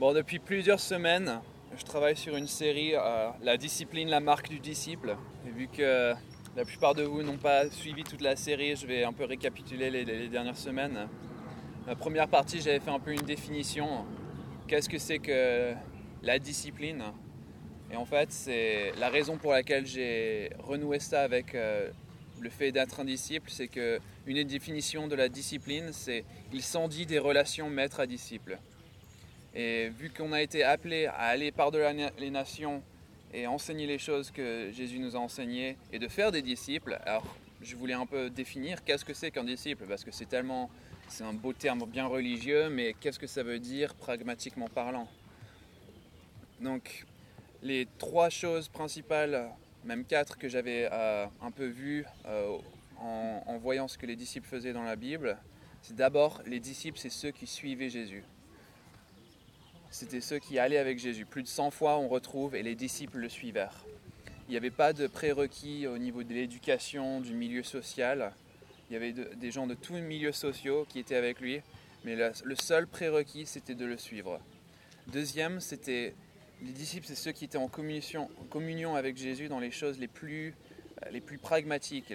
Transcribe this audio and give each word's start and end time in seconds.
Bon, 0.00 0.14
depuis 0.14 0.38
plusieurs 0.38 0.80
semaines, 0.80 1.42
je 1.76 1.84
travaille 1.84 2.16
sur 2.16 2.34
une 2.34 2.46
série, 2.46 2.94
euh, 2.94 3.28
La 3.42 3.58
discipline, 3.58 4.08
la 4.08 4.20
marque 4.20 4.48
du 4.48 4.58
disciple. 4.58 5.14
Et 5.46 5.50
vu 5.50 5.68
que 5.68 6.14
la 6.56 6.64
plupart 6.64 6.94
de 6.94 7.02
vous 7.02 7.22
n'ont 7.22 7.36
pas 7.36 7.68
suivi 7.68 8.02
toute 8.02 8.22
la 8.22 8.34
série, 8.34 8.76
je 8.76 8.86
vais 8.86 9.04
un 9.04 9.12
peu 9.12 9.26
récapituler 9.26 9.90
les, 9.90 10.28
dernières 10.28 10.56
semaines. 10.56 11.06
La 11.86 11.96
première 11.96 12.28
partie, 12.28 12.62
j'avais 12.62 12.80
fait 12.80 12.90
un 12.90 12.98
peu 12.98 13.12
une 13.12 13.26
définition. 13.26 14.06
Qu'est-ce 14.68 14.88
que 14.88 14.96
c'est 14.96 15.18
que 15.18 15.74
la 16.22 16.38
discipline? 16.38 17.04
Et 17.92 17.96
en 17.96 18.06
fait, 18.06 18.32
c'est 18.32 18.92
la 18.98 19.10
raison 19.10 19.36
pour 19.36 19.52
laquelle 19.52 19.84
j'ai 19.84 20.48
renoué 20.60 20.98
ça 20.98 21.20
avec 21.20 21.54
euh, 21.54 21.90
le 22.40 22.48
fait 22.48 22.72
d'être 22.72 23.00
un 23.00 23.04
disciple, 23.04 23.50
c'est 23.50 23.68
que 23.68 24.00
une 24.26 24.42
définition 24.44 25.08
de 25.08 25.14
la 25.14 25.28
discipline, 25.28 25.90
c'est 25.92 26.24
il 26.54 26.62
s'en 26.62 26.88
dit 26.88 27.04
des 27.04 27.18
relations 27.18 27.68
maître 27.68 28.00
à 28.00 28.06
disciple. 28.06 28.58
Et 29.54 29.88
vu 29.88 30.10
qu'on 30.10 30.32
a 30.32 30.42
été 30.42 30.62
appelé 30.62 31.06
à 31.06 31.22
aller 31.22 31.50
par-delà 31.50 31.92
les 32.18 32.30
nations 32.30 32.82
et 33.32 33.46
enseigner 33.46 33.86
les 33.86 33.98
choses 33.98 34.30
que 34.30 34.70
Jésus 34.72 34.98
nous 34.98 35.16
a 35.16 35.18
enseignées 35.18 35.76
et 35.92 35.98
de 35.98 36.08
faire 36.08 36.30
des 36.30 36.42
disciples, 36.42 36.98
alors 37.04 37.24
je 37.60 37.76
voulais 37.76 37.94
un 37.94 38.06
peu 38.06 38.30
définir 38.30 38.84
qu'est-ce 38.84 39.04
que 39.04 39.14
c'est 39.14 39.30
qu'un 39.30 39.44
disciple, 39.44 39.84
parce 39.86 40.04
que 40.04 40.10
c'est 40.12 40.28
tellement, 40.28 40.70
c'est 41.08 41.24
un 41.24 41.32
beau 41.32 41.52
terme 41.52 41.84
bien 41.86 42.06
religieux, 42.06 42.70
mais 42.70 42.94
qu'est-ce 43.00 43.18
que 43.18 43.26
ça 43.26 43.42
veut 43.42 43.58
dire 43.58 43.94
pragmatiquement 43.94 44.68
parlant? 44.68 45.08
Donc, 46.60 47.04
les 47.62 47.86
trois 47.98 48.30
choses 48.30 48.68
principales, 48.68 49.50
même 49.84 50.04
quatre 50.04 50.38
que 50.38 50.48
j'avais 50.48 50.88
euh, 50.90 51.26
un 51.42 51.50
peu 51.50 51.66
vues 51.66 52.04
euh, 52.26 52.56
en, 52.98 53.42
en 53.46 53.58
voyant 53.58 53.88
ce 53.88 53.98
que 53.98 54.06
les 54.06 54.16
disciples 54.16 54.48
faisaient 54.48 54.72
dans 54.72 54.84
la 54.84 54.96
Bible, 54.96 55.36
c'est 55.82 55.96
d'abord 55.96 56.40
les 56.46 56.60
disciples, 56.60 56.98
c'est 56.98 57.10
ceux 57.10 57.30
qui 57.30 57.46
suivaient 57.46 57.90
Jésus 57.90 58.24
c'était 59.90 60.20
ceux 60.20 60.38
qui 60.38 60.58
allaient 60.58 60.78
avec 60.78 60.98
Jésus. 60.98 61.26
Plus 61.26 61.42
de 61.42 61.48
100 61.48 61.70
fois, 61.70 61.98
on 61.98 62.08
retrouve, 62.08 62.54
et 62.54 62.62
les 62.62 62.74
disciples 62.74 63.18
le 63.18 63.28
suivèrent. 63.28 63.84
Il 64.48 64.52
n'y 64.52 64.56
avait 64.56 64.70
pas 64.70 64.92
de 64.92 65.06
prérequis 65.06 65.86
au 65.86 65.98
niveau 65.98 66.22
de 66.22 66.32
l'éducation, 66.32 67.20
du 67.20 67.34
milieu 67.34 67.62
social. 67.62 68.32
Il 68.88 68.94
y 68.94 68.96
avait 68.96 69.12
des 69.12 69.50
gens 69.50 69.66
de 69.66 69.74
tous 69.74 69.94
les 69.94 70.00
milieux 70.00 70.32
sociaux 70.32 70.86
qui 70.88 70.98
étaient 70.98 71.16
avec 71.16 71.40
lui, 71.40 71.60
mais 72.04 72.16
le, 72.16 72.54
seul 72.56 72.86
prérequis, 72.86 73.46
c'était 73.46 73.74
de 73.74 73.84
le 73.84 73.96
suivre. 73.96 74.40
Deuxième, 75.08 75.60
c'était 75.60 76.14
les 76.62 76.72
disciples, 76.72 77.06
c'est 77.06 77.14
ceux 77.14 77.32
qui 77.32 77.44
étaient 77.44 77.58
en 77.58 77.68
communion, 77.68 78.96
avec 78.96 79.16
Jésus 79.16 79.48
dans 79.48 79.60
les 79.60 79.70
choses 79.70 79.98
les 79.98 80.08
plus, 80.08 80.54
euh, 81.06 81.20
pragmatiques. 81.42 82.12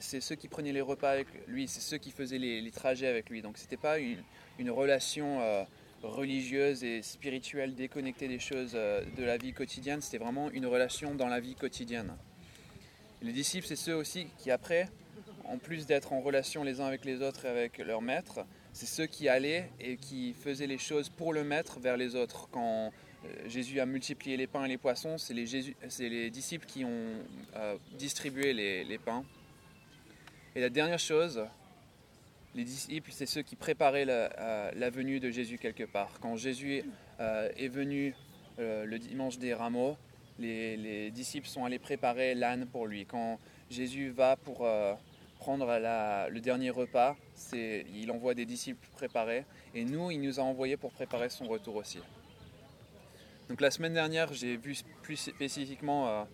c'est 0.00 0.20
ceux 0.20 0.34
qui 0.34 0.48
prenaient 0.48 0.72
les 0.72 0.80
repas 0.80 1.10
avec 1.10 1.28
lui, 1.48 1.66
c'est 1.66 1.80
ceux 1.80 1.98
qui 1.98 2.10
faisaient 2.10 2.38
les, 2.38 2.70
trajets 2.70 3.08
avec 3.08 3.30
lui. 3.30 3.42
Donc, 3.42 3.58
ce 3.58 3.62
n'était 3.62 3.76
pas 3.76 3.98
une, 3.98 4.70
relation... 4.70 5.40
Euh, 5.40 5.64
religieuse 6.04 6.84
et 6.84 7.02
spirituelle 7.02 7.74
déconnectée 7.74 8.28
des 8.28 8.38
choses 8.38 8.72
euh, 8.74 9.02
de 9.16 9.24
la 9.24 9.36
vie 9.36 9.52
quotidienne, 9.52 10.00
c'était 10.00 10.18
vraiment 10.18 10.50
une 10.50 10.66
relation 10.66 11.14
dans 11.14 11.28
la 11.28 11.40
vie 11.40 11.54
quotidienne. 11.54 12.14
Les 13.22 13.32
disciples, 13.32 13.66
c'est 13.66 13.76
ceux 13.76 13.94
aussi 13.94 14.26
qui 14.38 14.50
après, 14.50 14.88
en 15.44 15.58
plus 15.58 15.86
d'être 15.86 16.12
en 16.12 16.20
relation 16.20 16.62
les 16.62 16.80
uns 16.80 16.86
avec 16.86 17.04
les 17.04 17.22
autres 17.22 17.46
et 17.46 17.48
avec 17.48 17.78
leur 17.78 18.02
maître, 18.02 18.44
c'est 18.72 18.86
ceux 18.86 19.06
qui 19.06 19.28
allaient 19.28 19.70
et 19.80 19.96
qui 19.96 20.34
faisaient 20.34 20.66
les 20.66 20.78
choses 20.78 21.08
pour 21.08 21.32
le 21.32 21.44
maître 21.44 21.80
vers 21.80 21.96
les 21.96 22.16
autres. 22.16 22.48
Quand 22.50 22.92
euh, 23.24 23.48
Jésus 23.48 23.80
a 23.80 23.86
multiplié 23.86 24.36
les 24.36 24.46
pains 24.46 24.64
et 24.64 24.68
les 24.68 24.78
poissons, 24.78 25.16
c'est 25.16 25.34
les, 25.34 25.74
les, 26.00 26.30
disciples 26.30 26.66
qui 26.66 26.84
ont 26.84 27.12
euh, 27.56 27.76
distribué 27.96 28.52
les 28.52 28.98
pains. 28.98 29.24
Et 30.56 30.60
la 30.60 30.70
dernière 30.70 30.98
chose, 30.98 31.44
les 32.54 32.64
disciples, 32.64 33.10
c'est 33.12 33.26
ceux 33.26 33.42
qui 33.42 33.56
préparaient 33.56 34.06
euh, 34.08 34.70
la, 34.74 34.90
venue 34.90 35.20
de 35.20 35.30
Jésus 35.30 35.58
quelque 35.58 35.84
part. 35.84 36.10
Quand 36.20 36.36
Jésus 36.36 36.84
euh, 37.20 37.48
est 37.56 37.68
venu 37.68 38.14
euh, 38.58 38.84
le 38.84 38.98
dimanche 38.98 39.38
des 39.38 39.54
rameaux, 39.54 39.96
les, 40.38 41.10
disciples 41.10 41.48
sont 41.48 41.64
allés 41.64 41.78
préparer 41.78 42.34
l'âne 42.34 42.66
pour 42.66 42.86
lui. 42.86 43.06
Quand 43.06 43.38
Jésus 43.70 44.10
va 44.10 44.36
pour 44.36 44.66
prendre 45.38 45.66
le 45.66 46.40
dernier 46.40 46.70
repas, 46.70 47.16
il 47.52 48.10
envoie 48.10 48.34
des 48.34 48.44
disciples 48.44 48.86
préparés. 48.94 49.44
Et 49.74 49.84
nous, 49.84 50.10
il 50.10 50.20
nous 50.20 50.40
a 50.40 50.42
envoyés 50.42 50.76
pour 50.76 50.90
préparer 50.92 51.28
son 51.28 51.46
retour 51.46 51.76
aussi. 51.76 52.00
Donc 53.48 53.60
la 53.60 53.70
semaine 53.70 53.94
dernière, 53.94 54.32
j'ai 54.32 54.56
vu 54.56 54.74
plus 55.02 55.16
spécifiquement 55.16 56.26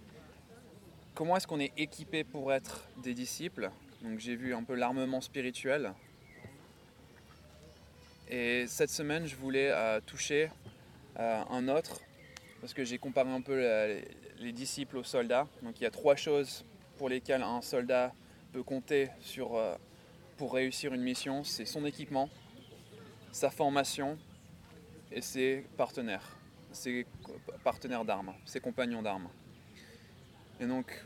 comment 1.14 1.36
est-ce 1.36 1.47
qu'on 1.47 1.60
est 1.60 1.72
équipé 1.76 2.25
pour 2.25 2.54
être 2.54 2.88
des 3.03 3.12
disciples. 3.12 3.70
Donc 4.03 4.19
j'ai 4.19 4.34
vu 4.34 4.54
un 4.54 4.62
peu 4.62 4.75
l'armement 4.75 5.20
spirituel, 5.20 5.92
et 8.30 8.68
cette 8.68 8.91
semaine, 8.91 9.26
je 9.26 9.34
voulais 9.34 9.72
euh, 9.72 10.00
toucher 10.00 10.50
euh, 11.18 11.42
un 11.50 11.66
autre, 11.66 12.00
parce 12.60 12.72
que 12.72 12.84
j'ai 12.84 12.96
comparé 12.96 13.28
un 13.28 13.41
peu 13.41 13.60
les 14.38 14.52
disciples 14.52 14.98
aux 14.98 15.04
soldats. 15.04 15.48
Donc 15.62 15.80
il 15.80 15.82
y 15.82 15.86
a 15.86 15.91
trois 15.91 16.14
choses 16.14 16.64
pour 16.96 17.08
lesquelles 17.08 17.42
un 17.42 17.60
soldat 17.60 18.12
peut 18.52 18.62
compter 18.62 19.08
euh, 19.38 19.76
pour 20.36 20.54
réussir 20.54 20.94
une 20.94 21.02
mission. 21.02 21.42
C'est 21.42 21.64
son 21.64 21.84
équipement, 21.84 22.28
sa 23.32 23.50
formation 23.50 24.16
et 25.10 25.22
ses 25.22 25.66
partenaires, 25.76 26.36
ses 26.70 27.06
partenaires 27.64 28.04
d'armes, 28.04 28.32
ses 28.44 28.60
compagnons 28.60 29.02
d'armes. 29.02 29.28
Et 30.60 30.66
donc, 30.66 31.04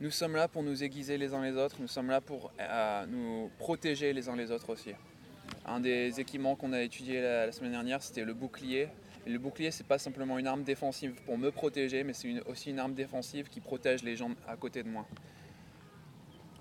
nous 0.00 0.10
sommes 0.10 0.34
là 0.34 0.48
pour 0.48 0.64
nous 0.64 0.82
aiguiser 0.82 1.16
les 1.16 1.32
uns 1.32 1.42
les 1.42 1.56
autres, 1.56 1.76
nous 1.78 1.86
sommes 1.86 2.08
là 2.08 2.20
pour 2.20 2.50
nous 3.06 3.52
protéger 3.58 4.12
les 4.12 4.28
uns 4.28 4.34
les 4.34 4.50
autres 4.50 4.70
aussi. 4.70 4.94
Un 5.64 5.80
des 5.80 6.20
équipements 6.20 6.56
qu'on 6.56 6.72
a 6.72 6.82
étudié 6.82 7.20
la, 7.20 7.52
semaine 7.52 7.72
dernière, 7.72 8.02
c'était 8.02 8.24
le 8.24 8.34
bouclier. 8.34 8.88
Le 9.26 9.38
bouclier, 9.38 9.70
c'est 9.70 9.86
pas 9.86 9.98
simplement 9.98 10.38
une 10.38 10.46
arme 10.46 10.62
défensive 10.62 11.12
pour 11.26 11.36
me 11.36 11.50
protéger, 11.50 12.02
mais 12.02 12.14
c'est 12.14 12.40
aussi 12.46 12.70
une 12.70 12.78
arme 12.78 12.94
défensive 12.94 13.48
qui 13.48 13.60
protège 13.60 14.02
les 14.02 14.16
gens 14.16 14.30
à 14.48 14.56
côté 14.56 14.82
de 14.82 14.88
moi. 14.88 15.06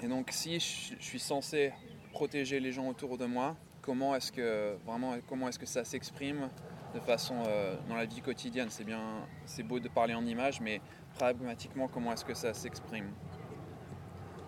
Et 0.02 0.08
donc, 0.08 0.30
si 0.32 0.60
je, 0.60 0.96
suis 1.00 1.20
censé 1.20 1.74
protéger 2.12 2.60
les 2.60 2.72
gens 2.72 2.88
autour 2.88 3.18
de 3.18 3.26
moi, 3.26 3.56
comment 3.82 4.16
est-ce 4.16 4.32
que 4.32 4.76
vraiment 4.86 5.16
comment 5.28 5.48
est-ce 5.48 5.60
que 5.60 5.66
ça 5.66 5.84
s'exprime 5.84 6.50
de 6.94 7.00
façon 7.00 7.36
euh, 7.48 7.76
dans 7.88 7.96
la 7.96 8.06
vie 8.06 8.22
quotidienne? 8.22 8.68
C'est 8.70 8.84
bien, 8.84 9.28
c'est 9.46 9.64
beau 9.64 9.80
de 9.80 9.88
parler 9.88 10.14
en 10.14 10.26
images, 10.26 10.62
mais 10.62 10.82
pragmatiquement, 11.16 11.88
comment 11.88 12.14
est-ce 12.14 12.26
que 12.26 12.34
ça 12.34 12.54
s'exprime? 12.54 13.12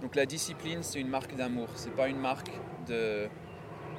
Donc, 0.01 0.15
la 0.15 0.25
discipline, 0.25 0.83
c'est 0.83 0.99
une 0.99 1.09
marque 1.09 1.35
d'amour. 1.35 1.69
C'est 1.75 1.95
pas 1.95 2.07
une 2.07 2.19
marque 2.19 2.51
de 2.87 3.29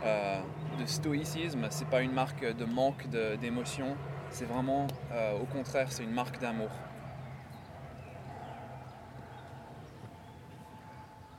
euh, 0.04 0.40
de 0.78 0.86
stoïcisme, 0.86 1.66
c'est 1.70 1.88
pas 1.88 2.02
une 2.02 2.12
marque 2.12 2.44
de 2.44 2.64
manque 2.64 3.08
d'émotion, 3.40 3.96
c'est 4.30 4.44
vraiment 4.44 4.86
euh, 5.12 5.38
au 5.38 5.44
contraire, 5.44 5.92
c'est 5.92 6.02
une 6.02 6.12
marque 6.12 6.40
d'amour. 6.40 6.70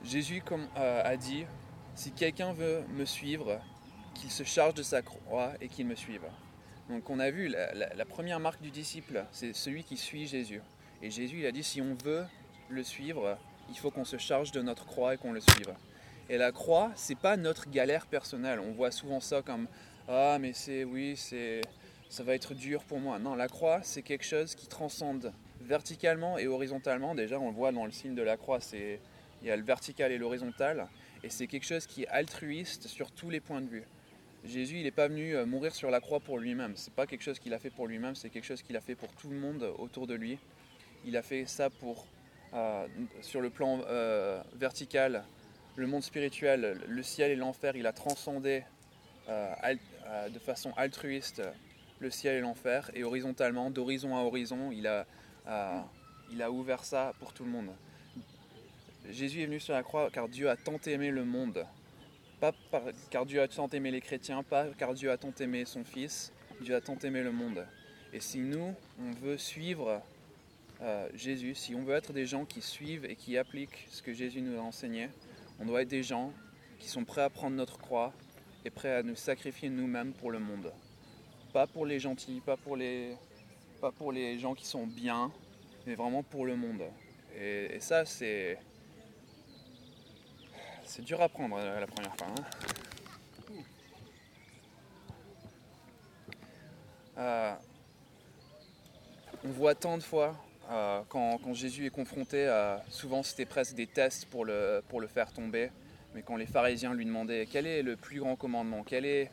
Jésus 0.02 0.42
comme, 0.44 0.66
euh, 0.76 1.02
a 1.04 1.16
dit, 1.16 1.46
si 1.94 2.12
quelqu'un 2.12 2.52
veut 2.52 2.84
me 2.94 3.04
suivre, 3.04 3.60
qu'il 4.14 4.30
se 4.30 4.44
charge 4.44 4.74
de 4.74 4.82
sa 4.82 5.02
croix 5.02 5.52
et 5.60 5.68
qu'il 5.68 5.86
me 5.86 5.94
suive. 5.94 6.24
Donc 6.88 7.10
on 7.10 7.18
a 7.18 7.30
vu, 7.30 7.48
la, 7.48 7.72
la 7.74 8.04
première 8.04 8.38
marque 8.38 8.60
du 8.60 8.70
disciple, 8.70 9.24
c'est 9.32 9.54
celui 9.54 9.82
qui 9.82 9.96
suit 9.96 10.26
Jésus. 10.26 10.60
Et 11.02 11.10
Jésus 11.10 11.40
il 11.40 11.46
a 11.46 11.52
dit, 11.52 11.64
si 11.64 11.80
on 11.80 11.94
veut 11.94 12.24
le 12.68 12.82
suivre, 12.82 13.38
il 13.68 13.78
faut 13.78 13.90
qu'on 13.90 14.04
se 14.04 14.18
charge 14.18 14.52
de 14.52 14.62
notre 14.62 14.86
croix 14.86 15.14
et 15.14 15.16
qu'on 15.16 15.32
le 15.32 15.40
suive. 15.40 15.74
Et 16.28 16.38
la 16.38 16.52
croix, 16.52 16.90
c'est 16.94 17.18
pas 17.18 17.36
notre 17.36 17.68
galère 17.70 18.06
personnelle. 18.06 18.60
On 18.60 18.72
voit 18.72 18.90
souvent 18.90 19.20
ça 19.20 19.42
comme 19.42 19.66
ah 20.08 20.38
mais 20.40 20.52
c'est 20.52 20.84
oui 20.84 21.14
c'est 21.16 21.60
ça 22.08 22.22
va 22.22 22.34
être 22.34 22.54
dur 22.54 22.84
pour 22.84 23.00
moi. 23.00 23.18
Non, 23.18 23.34
la 23.34 23.48
croix, 23.48 23.80
c'est 23.82 24.02
quelque 24.02 24.24
chose 24.24 24.54
qui 24.54 24.68
transcende 24.68 25.32
verticalement 25.60 26.38
et 26.38 26.46
horizontalement. 26.46 27.14
Déjà, 27.14 27.40
on 27.40 27.48
le 27.48 27.54
voit 27.54 27.72
dans 27.72 27.86
le 27.86 27.90
signe 27.90 28.14
de 28.14 28.22
la 28.22 28.36
croix, 28.36 28.60
c'est 28.60 29.00
il 29.42 29.48
y 29.48 29.50
a 29.50 29.56
le 29.56 29.64
vertical 29.64 30.12
et 30.12 30.18
l'horizontal, 30.18 30.86
et 31.22 31.28
c'est 31.28 31.46
quelque 31.46 31.66
chose 31.66 31.86
qui 31.86 32.04
est 32.04 32.08
altruiste 32.08 32.86
sur 32.86 33.10
tous 33.10 33.30
les 33.30 33.40
points 33.40 33.60
de 33.60 33.66
vue. 33.66 33.84
Jésus, 34.44 34.76
il 34.76 34.84
n'est 34.84 34.90
pas 34.90 35.08
venu 35.08 35.34
euh, 35.34 35.44
mourir 35.44 35.74
sur 35.74 35.90
la 35.90 36.00
croix 36.00 36.20
pour 36.20 36.38
lui-même. 36.38 36.74
C'est 36.76 36.92
pas 36.92 37.06
quelque 37.06 37.22
chose 37.22 37.38
qu'il 37.38 37.52
a 37.52 37.58
fait 37.58 37.70
pour 37.70 37.86
lui-même, 37.86 38.14
c'est 38.14 38.30
quelque 38.30 38.44
chose 38.44 38.62
qu'il 38.62 38.76
a 38.76 38.80
fait 38.80 38.94
pour 38.94 39.12
tout 39.14 39.30
le 39.30 39.36
monde 39.36 39.70
autour 39.78 40.06
de 40.06 40.14
lui. 40.14 40.38
Il 41.04 41.16
a 41.16 41.22
fait 41.22 41.46
ça 41.46 41.68
pour 41.68 42.06
euh, 42.52 42.86
sur 43.20 43.40
le 43.40 43.50
plan 43.50 43.80
euh, 43.88 44.42
vertical 44.54 45.24
le 45.76 45.86
monde 45.86 46.02
spirituel, 46.02 46.80
le 46.86 47.02
ciel 47.02 47.30
et 47.32 47.36
l'enfer, 47.36 47.76
il 47.76 47.86
a 47.86 47.92
transcendé 47.92 48.62
euh, 49.28 49.52
euh, 50.06 50.28
de 50.28 50.38
façon 50.38 50.72
altruiste 50.76 51.42
le 51.98 52.10
ciel 52.10 52.36
et 52.36 52.40
l'enfer, 52.40 52.90
et 52.94 53.04
horizontalement, 53.04 53.70
d'horizon 53.70 54.16
à 54.16 54.20
horizon, 54.20 54.70
il 54.70 54.86
a, 54.86 55.06
euh, 55.48 55.80
il 56.30 56.42
a 56.42 56.50
ouvert 56.50 56.84
ça 56.84 57.12
pour 57.18 57.32
tout 57.32 57.44
le 57.44 57.50
monde. 57.50 57.70
Jésus 59.10 59.42
est 59.42 59.46
venu 59.46 59.60
sur 59.60 59.74
la 59.74 59.82
croix 59.82 60.10
car 60.10 60.28
Dieu 60.28 60.48
a 60.48 60.56
tant 60.56 60.78
aimé 60.86 61.10
le 61.10 61.24
monde. 61.24 61.66
Pas 62.40 62.52
car 63.10 63.26
Dieu 63.26 63.40
a 63.40 63.48
tant 63.48 63.68
aimé 63.68 63.90
les 63.90 64.00
chrétiens, 64.00 64.42
pas 64.42 64.66
car 64.78 64.94
Dieu 64.94 65.10
a 65.10 65.16
tant 65.16 65.32
aimé 65.40 65.64
son 65.64 65.84
Fils, 65.84 66.32
Dieu 66.60 66.74
a 66.74 66.80
tant 66.80 66.98
aimé 66.98 67.22
le 67.22 67.32
monde. 67.32 67.66
Et 68.12 68.20
si 68.20 68.38
nous, 68.38 68.74
on 69.00 69.10
veut 69.12 69.38
suivre 69.38 70.02
Jésus, 71.14 71.54
si 71.54 71.74
on 71.74 71.82
veut 71.82 71.94
être 71.94 72.12
des 72.12 72.26
gens 72.26 72.44
qui 72.44 72.60
suivent 72.60 73.06
et 73.06 73.16
qui 73.16 73.38
appliquent 73.38 73.86
ce 73.90 74.02
que 74.02 74.12
Jésus 74.12 74.42
nous 74.42 74.58
a 74.58 74.62
enseigné, 74.62 75.08
on 75.60 75.64
doit 75.64 75.82
être 75.82 75.88
des 75.88 76.02
gens 76.02 76.32
qui 76.78 76.88
sont 76.88 77.04
prêts 77.04 77.22
à 77.22 77.30
prendre 77.30 77.56
notre 77.56 77.78
croix 77.78 78.12
et 78.64 78.70
prêts 78.70 78.94
à 78.94 79.02
nous 79.02 79.16
sacrifier 79.16 79.68
nous-mêmes 79.68 80.12
pour 80.12 80.30
le 80.30 80.38
monde. 80.38 80.72
Pas 81.52 81.66
pour 81.66 81.86
les 81.86 82.00
gentils, 82.00 82.40
pas 82.44 82.56
pour 82.56 82.76
les, 82.76 83.16
gens 84.38 84.54
qui 84.54 84.66
sont 84.66 84.86
bien, 84.86 85.30
mais 85.86 85.94
vraiment 85.94 86.22
pour 86.22 86.46
le 86.46 86.56
monde. 86.56 86.82
Et, 87.36 87.78
ça, 87.80 88.04
c'est. 88.04 88.58
C'est 90.84 91.02
dur 91.02 91.20
à 91.22 91.28
prendre 91.28 91.56
euh, 91.56 91.80
la 91.80 91.86
première 91.86 92.14
fois. 92.14 92.26
Hein. 92.28 93.54
Euh, 97.16 97.54
on 99.44 99.48
voit 99.48 99.74
tant 99.74 99.96
de 99.96 100.02
fois 100.02 100.36
euh, 100.70 101.00
quand, 101.08 101.54
Jésus 101.54 101.86
est 101.86 101.90
confronté, 101.90 102.50
souvent 102.88 103.22
c'était 103.22 103.44
presque 103.44 103.74
des 103.74 103.86
tests 103.86 104.26
pour 104.26 104.44
le, 104.44 104.82
pour 104.88 105.00
le 105.00 105.06
faire 105.06 105.32
tomber, 105.32 105.70
mais 106.14 106.22
quand 106.22 106.36
les 106.36 106.46
pharisiens 106.46 106.94
lui 106.94 107.04
demandaient 107.04 107.46
quel 107.50 107.66
est 107.66 107.82
le 107.82 107.96
plus 107.96 108.20
grand 108.20 108.36
commandement, 108.36 108.82
quelle 108.82 109.04
est, 109.04 109.30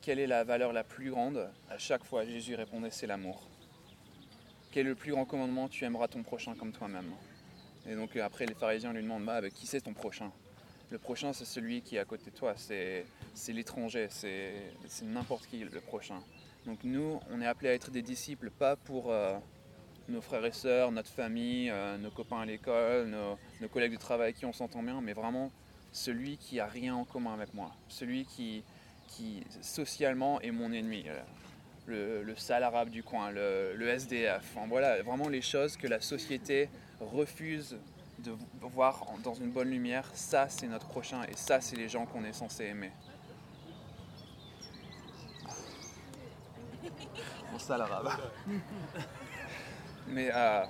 quelle 0.00 0.18
est 0.18 0.26
la 0.26 0.44
valeur 0.44 0.72
la 0.72 0.84
plus 0.84 1.10
grande, 1.10 1.48
à 1.70 1.78
chaque 1.78 2.04
fois 2.04 2.24
Jésus 2.24 2.54
répondait 2.54 2.90
c'est 2.90 3.06
l'amour. 3.06 3.48
Quel 4.74 4.86
est 4.86 4.90
le 4.90 4.96
plus 4.96 5.12
grand 5.12 5.24
commandement? 5.24 5.68
Tu 5.68 5.84
aimeras 5.84 6.08
ton 6.08 6.24
prochain 6.24 6.54
comme 6.56 6.72
toi-même. 6.72 7.12
Et 7.86 7.94
donc 7.94 8.16
après, 8.16 8.44
les 8.44 8.54
pharisiens 8.54 8.92
lui 8.92 9.02
demandent 9.02 9.24
bah, 9.24 9.40
qui 9.48 9.68
c'est 9.68 9.80
ton 9.80 9.92
prochain? 9.92 10.32
Le 10.90 10.98
prochain, 10.98 11.32
c'est 11.32 11.44
celui 11.44 11.80
qui 11.80 11.96
est 11.96 11.98
à 11.98 12.04
côté 12.04 12.30
de 12.30 12.36
toi, 12.36 12.54
c'est 12.56 13.04
l'étranger, 13.48 14.08
c'est 14.10 14.52
n'importe 15.02 15.46
qui 15.46 15.58
le 15.58 15.80
prochain. 15.80 16.20
Donc 16.66 16.78
nous, 16.82 17.20
on 17.30 17.40
est 17.40 17.46
appelés 17.46 17.70
à 17.70 17.74
être 17.74 17.90
des 17.90 18.02
disciples, 18.02 18.50
pas 18.50 18.76
pour 18.76 19.12
euh, 19.12 19.38
nos 20.08 20.20
frères 20.20 20.44
et 20.44 20.52
sœurs, 20.52 20.92
notre 20.92 21.10
famille, 21.10 21.70
euh, 21.70 21.96
nos 21.98 22.10
copains 22.10 22.40
à 22.40 22.46
l'école, 22.46 23.08
nos, 23.08 23.68
collègues 23.68 23.92
de 23.92 23.98
travail 23.98 24.34
qui 24.34 24.46
on 24.46 24.52
s'entend 24.52 24.82
bien, 24.82 25.00
mais 25.00 25.12
vraiment 25.12 25.50
celui 25.92 26.36
qui 26.36 26.60
a 26.60 26.66
rien 26.66 26.94
en 26.94 27.04
commun 27.04 27.34
avec 27.34 27.54
moi, 27.54 27.72
celui 27.88 28.24
qui, 28.24 28.64
qui 29.08 29.44
socialement 29.62 30.40
est 30.40 30.50
mon 30.50 30.72
ennemi 30.72 31.04
le, 31.86 32.34
sale 32.36 32.62
arabe 32.62 32.90
du 32.90 33.02
coin, 33.02 33.30
le, 33.30 33.88
SDF. 33.88 34.56
voilà, 34.68 35.02
vraiment 35.02 35.28
les 35.28 35.42
choses 35.42 35.76
que 35.76 35.86
la 35.86 36.00
société 36.00 36.68
refuse 37.00 37.76
de 38.18 38.32
voir 38.60 39.04
dans 39.22 39.34
une 39.34 39.50
bonne 39.50 39.70
lumière. 39.70 40.08
Ça, 40.14 40.48
c'est 40.48 40.66
notre 40.66 40.86
prochain 40.88 41.22
et 41.24 41.36
ça, 41.36 41.60
c'est 41.60 41.76
les 41.76 41.88
gens 41.88 42.06
qu'on 42.06 42.24
est 42.24 42.32
censé 42.32 42.64
aimer. 42.64 42.92
Le 47.52 47.58
sale 47.58 47.82
arabe. 47.82 48.08
Mais 50.08 50.30
euh, 50.32 50.64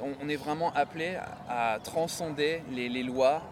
on, 0.00 0.28
est 0.28 0.36
vraiment 0.36 0.72
appelé 0.74 1.16
à 1.48 1.78
transcender 1.82 2.62
les, 2.70 3.02
lois 3.02 3.42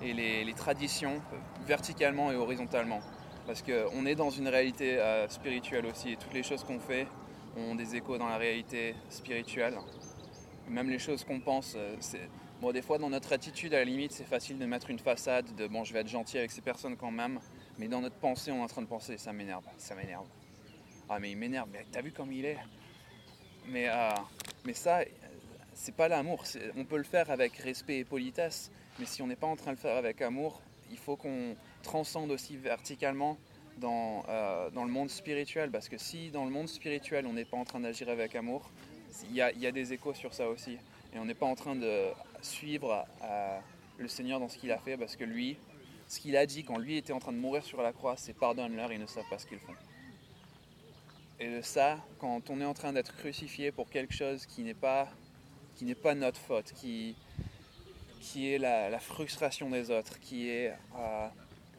et 0.00 0.12
les 0.12 0.54
traditions 0.54 1.20
verticalement 1.66 2.32
et 2.32 2.36
horizontalement. 2.36 3.00
Parce 3.46 3.62
qu'on 3.62 4.06
est 4.06 4.14
dans 4.14 4.30
une 4.30 4.48
réalité 4.48 4.98
euh, 4.98 5.28
spirituelle 5.28 5.86
aussi 5.86 6.12
et 6.12 6.16
toutes 6.16 6.32
les 6.32 6.42
choses 6.42 6.62
qu'on 6.64 6.78
fait 6.78 7.06
ont 7.56 7.74
des 7.74 7.96
échos 7.96 8.16
dans 8.18 8.28
la 8.28 8.36
réalité 8.36 8.94
spirituelle. 9.08 9.74
Même 10.68 10.88
les 10.88 10.98
choses 10.98 11.24
qu'on 11.24 11.40
pense, 11.40 11.74
euh. 11.76 11.96
Bon, 12.60 12.70
des 12.70 12.82
fois, 12.82 12.98
dans 12.98 13.10
notre 13.10 13.32
attitude, 13.32 13.74
à 13.74 13.78
la 13.78 13.84
limite, 13.84 14.12
c'est 14.12 14.24
facile 14.24 14.56
de 14.56 14.64
mettre 14.66 14.88
une 14.90 15.00
façade 15.00 15.52
de 15.56 15.66
bon, 15.66 15.82
je 15.82 15.92
vais 15.92 16.00
être 16.00 16.08
gentil 16.08 16.38
avec 16.38 16.52
ces 16.52 16.60
personnes 16.60 16.96
quand 16.96 17.10
même, 17.10 17.40
mais 17.76 17.88
dans 17.88 18.00
notre 18.00 18.14
pensée, 18.14 18.52
on 18.52 18.58
est 18.58 18.62
en 18.62 18.68
train 18.68 18.82
de 18.82 18.86
penser, 18.86 19.18
ça 19.18 19.32
m'énerve, 19.32 19.64
ça 19.78 19.96
m'énerve. 19.96 20.26
Ah, 21.08 21.18
mais 21.18 21.32
il 21.32 21.36
m'énerve, 21.36 21.68
mais 21.72 21.84
t'as 21.90 22.02
vu 22.02 22.12
comme 22.12 22.32
il 22.32 22.44
est? 22.44 22.58
Mais, 23.66 23.88
euh, 23.88 24.10
mais 24.64 24.74
ça, 24.74 25.00
c'est 25.74 25.94
pas 25.94 26.08
l'amour. 26.08 26.44
On 26.76 26.84
peut 26.84 26.96
le 26.96 27.04
faire 27.04 27.30
avec 27.30 27.56
respect 27.56 27.98
et 27.98 28.04
politesse, 28.04 28.70
mais 28.98 29.06
si 29.06 29.22
on 29.22 29.26
n'est 29.26 29.36
pas 29.36 29.46
en 29.46 29.56
train 29.56 29.72
de 29.72 29.76
le 29.76 29.80
faire 29.80 29.96
avec 29.96 30.22
amour, 30.22 30.60
il 30.90 30.98
faut 30.98 31.16
qu'on 31.16 31.56
transcende 31.82 32.30
aussi 32.30 32.56
verticalement 32.56 33.38
dans, 33.78 34.24
euh, 34.28 34.70
dans 34.70 34.84
le 34.84 34.90
monde 34.90 35.10
spirituel. 35.10 35.70
Parce 35.70 35.88
que 35.88 35.98
si 35.98 36.30
dans 36.30 36.44
le 36.44 36.50
monde 36.50 36.68
spirituel, 36.68 37.26
on 37.26 37.32
n'est 37.32 37.44
pas 37.44 37.56
en 37.56 37.64
train 37.64 37.80
d'agir 37.80 38.08
avec 38.08 38.34
amour, 38.34 38.70
il 39.30 39.36
y, 39.36 39.40
a, 39.40 39.52
y 39.52 39.66
a, 39.66 39.72
des 39.72 39.92
échos 39.92 40.14
sur 40.14 40.34
ça 40.34 40.48
aussi. 40.48 40.78
Et 41.14 41.18
on 41.18 41.24
n'est 41.24 41.34
pas 41.34 41.46
en 41.46 41.54
train 41.54 41.76
de 41.76 42.06
suivre 42.40 43.06
euh, 43.22 43.58
le 43.98 44.08
Seigneur 44.08 44.40
dans 44.40 44.48
ce 44.48 44.58
qu'il 44.58 44.72
a 44.72 44.78
fait, 44.78 44.96
parce 44.96 45.16
que 45.16 45.24
lui, 45.24 45.56
ce 46.08 46.20
qu'il 46.20 46.36
a 46.36 46.46
dit 46.46 46.64
quand 46.64 46.78
lui 46.78 46.96
était 46.96 47.12
en 47.12 47.18
train 47.18 47.32
de 47.32 47.38
mourir 47.38 47.64
sur 47.64 47.82
la 47.82 47.92
croix, 47.92 48.16
c'est 48.16 48.32
pardonne-leur, 48.32 48.92
ils 48.92 49.00
ne 49.00 49.06
savent 49.06 49.28
pas 49.30 49.38
ce 49.38 49.46
qu'ils 49.46 49.58
font. 49.58 49.74
Et 51.40 51.48
de 51.50 51.62
ça, 51.62 51.98
quand 52.18 52.50
on 52.50 52.60
est 52.60 52.64
en 52.64 52.74
train 52.74 52.92
d'être 52.92 53.16
crucifié 53.16 53.72
pour 53.72 53.90
quelque 53.90 54.14
chose 54.14 54.46
qui 54.46 54.62
n'est 54.62 54.74
pas, 54.74 55.08
qui 55.76 55.84
n'est 55.84 55.94
pas 55.94 56.14
notre 56.14 56.38
faute, 56.38 56.72
qui, 56.72 57.16
qui 58.20 58.52
est 58.52 58.58
la, 58.58 58.98
frustration 58.98 59.70
des 59.70 59.90
autres, 59.90 60.20
qui 60.20 60.48
est 60.48 60.72
euh, 60.98 61.28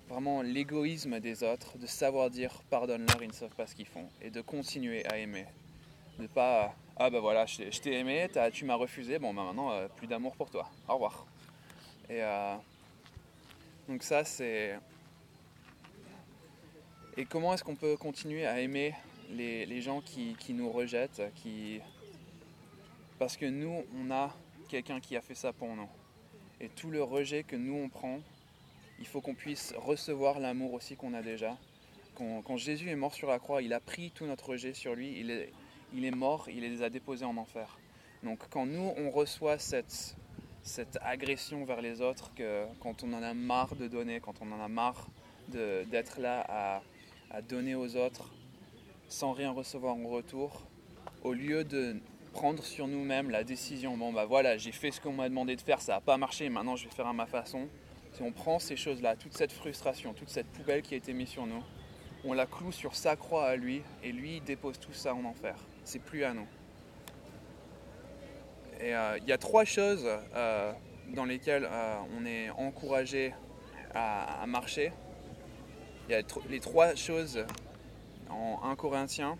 vraiment 0.10 0.42
l'égoïsme 0.42 1.20
des 1.20 1.44
autres, 1.44 1.78
de 1.78 1.88
savoir 1.88 2.30
dire 2.30 2.62
pardonne-leur, 2.70 3.22
ils 3.22 3.30
ne 3.30 3.34
savent 3.34 3.56
pas 3.56 3.68
ce 3.68 3.76
qu'ils 3.76 3.88
font, 3.88 4.10
et 4.22 4.30
de 4.30 4.42
continuer 4.42 5.06
à 5.08 5.18
aimer. 5.18 5.46
De 6.20 6.28
pas 6.28 6.76
ah 6.96 7.10
ben 7.10 7.20
voilà, 7.20 7.48
je 7.48 7.80
t'ai 7.80 7.98
aimé, 7.98 8.30
tu 8.52 8.66
m'as 8.66 8.76
refusé, 8.76 9.18
bon 9.18 9.34
ben 9.34 9.44
maintenant 9.44 9.72
euh, 9.72 9.88
plus 9.88 10.06
d'amour 10.06 10.36
pour 10.36 10.52
toi, 10.52 10.70
au 10.88 10.94
revoir. 10.94 11.26
Et 12.08 12.22
euh, 12.22 12.56
donc 13.90 14.04
ça 14.04 14.24
c'est. 14.24 14.78
Et 17.18 17.26
comment 17.26 17.54
est-ce 17.54 17.64
qu'on 17.64 17.76
peut 17.76 17.98
continuer 17.98 18.46
à 18.46 18.60
aimer 18.60 18.94
les, 19.30 19.82
gens 19.82 20.02
qui, 20.02 20.54
nous 20.54 20.72
rejettent, 20.72 21.22
parce 23.20 23.38
que 23.38 23.46
nous 23.46 23.84
on 23.98 24.12
a 24.12 24.36
quelqu'un 24.70 25.00
qui 25.00 25.16
a 25.16 25.22
fait 25.22 25.36
ça 25.36 25.54
pour 25.54 25.76
nous 25.76 25.90
et 26.64 26.70
tout 26.70 26.90
le 26.90 27.04
rejet 27.04 27.44
que 27.44 27.58
nous 27.58 27.76
on 27.76 27.90
prend, 27.90 28.20
il 29.00 29.06
faut 29.06 29.20
qu'on 29.20 29.36
puisse 29.36 29.74
recevoir 29.78 30.40
l'amour 30.40 30.74
aussi 30.74 30.96
qu'on 30.96 31.14
a 31.14 31.22
déjà. 31.22 31.58
Quand, 32.16 32.58
Jésus 32.58 32.90
est 32.90 32.96
mort 32.96 33.14
sur 33.14 33.28
la 33.28 33.40
croix, 33.40 33.62
il 33.62 33.74
a 33.74 33.80
pris 33.80 34.12
tout 34.12 34.26
notre 34.26 34.50
rejet 34.50 34.74
sur 34.74 34.96
lui, 34.96 35.20
il 35.20 36.06
est, 36.06 36.12
mort, 36.12 36.48
il 36.48 36.62
les 36.62 36.82
a 36.84 36.90
déposés 36.90 37.26
en 37.26 37.36
enfer. 37.38 37.78
Donc 38.24 38.40
quand 38.50 38.66
nous 38.66 38.94
on 38.98 39.10
reçoit 39.10 39.58
cette, 39.58 40.16
agression 41.02 41.66
vers 41.66 41.82
les 41.82 42.02
autres, 42.02 42.32
quand 42.80 43.04
on 43.04 43.12
en 43.14 43.24
a 43.24 43.34
marre 43.34 43.76
de 43.76 43.88
donner, 43.88 44.22
quand 44.22 44.36
on 44.42 44.52
en 44.54 44.64
a 44.64 44.70
marre 44.70 45.08
d'être 45.50 46.22
là 46.22 46.82
à 47.30 47.42
donner 47.42 47.76
aux 47.76 47.98
autres 47.98 48.32
sans 49.14 49.32
rien 49.32 49.52
recevoir 49.52 49.96
en 49.96 50.08
retour, 50.08 50.64
au 51.22 51.34
lieu 51.34 51.64
de 51.64 51.98
prendre 52.34 52.64
sur 52.64 52.88
nous-mêmes 52.88 53.30
la 53.30 53.44
décision, 53.44 53.96
bon 53.96 54.12
bah 54.12 54.26
voilà, 54.26 54.58
j'ai 54.58 54.72
fait 54.72 54.90
ce 54.90 55.00
qu'on 55.00 55.14
m'a 55.14 55.30
demandé 55.30 55.56
de 55.56 55.62
faire, 55.62 55.82
ça 55.82 55.94
n'a 55.94 56.02
pas 56.02 56.18
marché, 56.18 56.50
maintenant 56.50 56.76
je 56.76 56.86
vais 56.86 56.90
faire 56.90 57.06
à 57.06 57.14
ma 57.14 57.28
façon. 57.28 57.68
Si 58.14 58.24
on 58.24 58.32
prend 58.32 58.58
ces 58.58 58.76
choses-là, 58.76 59.16
toute 59.16 59.38
cette 59.38 59.52
frustration, 59.52 60.14
toute 60.14 60.30
cette 60.30 60.48
poubelle 60.48 60.82
qui 60.82 60.96
a 60.96 60.98
été 60.98 61.14
mise 61.14 61.30
sur 61.30 61.46
nous, 61.46 61.62
on 62.26 62.34
la 62.34 62.48
cloue 62.48 62.72
sur 62.72 62.96
sa 62.96 63.16
croix 63.16 63.46
à 63.46 63.56
lui, 63.56 63.84
et 64.04 64.12
lui 64.12 64.38
il 64.38 64.44
dépose 64.44 64.80
tout 64.80 64.94
ça 64.94 65.14
en 65.14 65.26
enfer. 65.26 65.56
C'est 65.84 66.02
plus 66.02 66.24
à 66.24 66.34
nous. 66.34 66.48
Et 68.82 68.96
euh, 68.96 69.20
il 69.20 69.28
y 69.28 69.32
a 69.32 69.38
trois 69.38 69.64
choses 69.64 70.08
euh, 70.36 70.74
dans 71.14 71.26
lesquelles 71.26 71.68
euh, 71.70 71.96
on 72.18 72.26
est 72.26 72.50
encouragé 72.50 73.36
à, 73.94 74.44
marcher. 74.48 74.92
Il 76.10 76.14
y 76.14 76.16
a 76.16 76.24
les 76.50 76.60
trois 76.60 76.96
choses 76.96 77.46
en 78.34 78.64
1 78.64 78.76
Corinthiens 78.76 79.38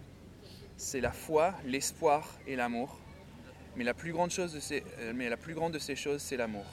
c'est 0.78 1.02
la 1.02 1.12
foi, 1.12 1.54
l'espoir 1.66 2.28
et 2.48 2.56
l'amour. 2.56 2.98
Mais 3.76 3.84
la 3.84 3.94
plus 3.94 4.12
grande, 4.12 4.32
chose 4.32 4.54
de 4.54 4.60
ces, 4.60 4.84
euh, 5.00 5.14
mais 5.16 5.30
la 5.30 5.38
plus 5.38 5.54
grande 5.54 5.74
de 5.74 5.80
ces 5.80 5.96
choses, 5.96 6.22
c'est 6.22 6.38
l'amour. 6.38 6.66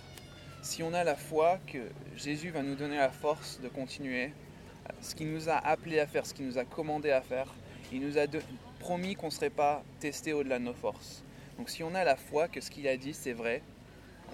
Si 0.63 0.83
on 0.83 0.93
a 0.93 1.05
la 1.05 1.17
foi 1.17 1.59
que 1.67 1.79
Jésus 2.17 2.51
va 2.51 2.63
nous 2.63 2.75
donner 2.75 2.97
la 2.97 3.11
force 3.11 3.61
de 3.61 3.69
continuer, 3.69 4.33
ce 5.01 5.15
qu'il 5.15 5.33
nous 5.33 5.49
a 5.49 5.55
appelé 5.55 6.01
à 6.01 6.07
faire, 6.07 6.27
ce 6.27 6.35
qu'il 6.35 6.47
nous 6.47 6.59
a 6.59 6.65
commandé 6.65 7.11
à 7.11 7.23
faire, 7.23 7.47
il 7.93 8.01
nous 8.01 8.19
a 8.19 8.27
promis 8.79 9.15
qu'on 9.15 9.27
ne 9.27 9.33
serait 9.33 9.51
pas 9.51 9.83
testé 10.01 10.33
au-delà 10.33 10.59
de 10.59 10.65
nos 10.65 10.75
forces. 10.75 11.23
Donc 11.57 11.71
si 11.71 11.83
on 11.83 11.95
a 11.95 12.05
la 12.05 12.17
foi 12.17 12.49
que 12.49 12.61
ce 12.61 12.71
qu'il 12.71 12.87
a 12.89 12.97
dit 12.97 13.15
c'est 13.15 13.33
vrai, 13.33 13.63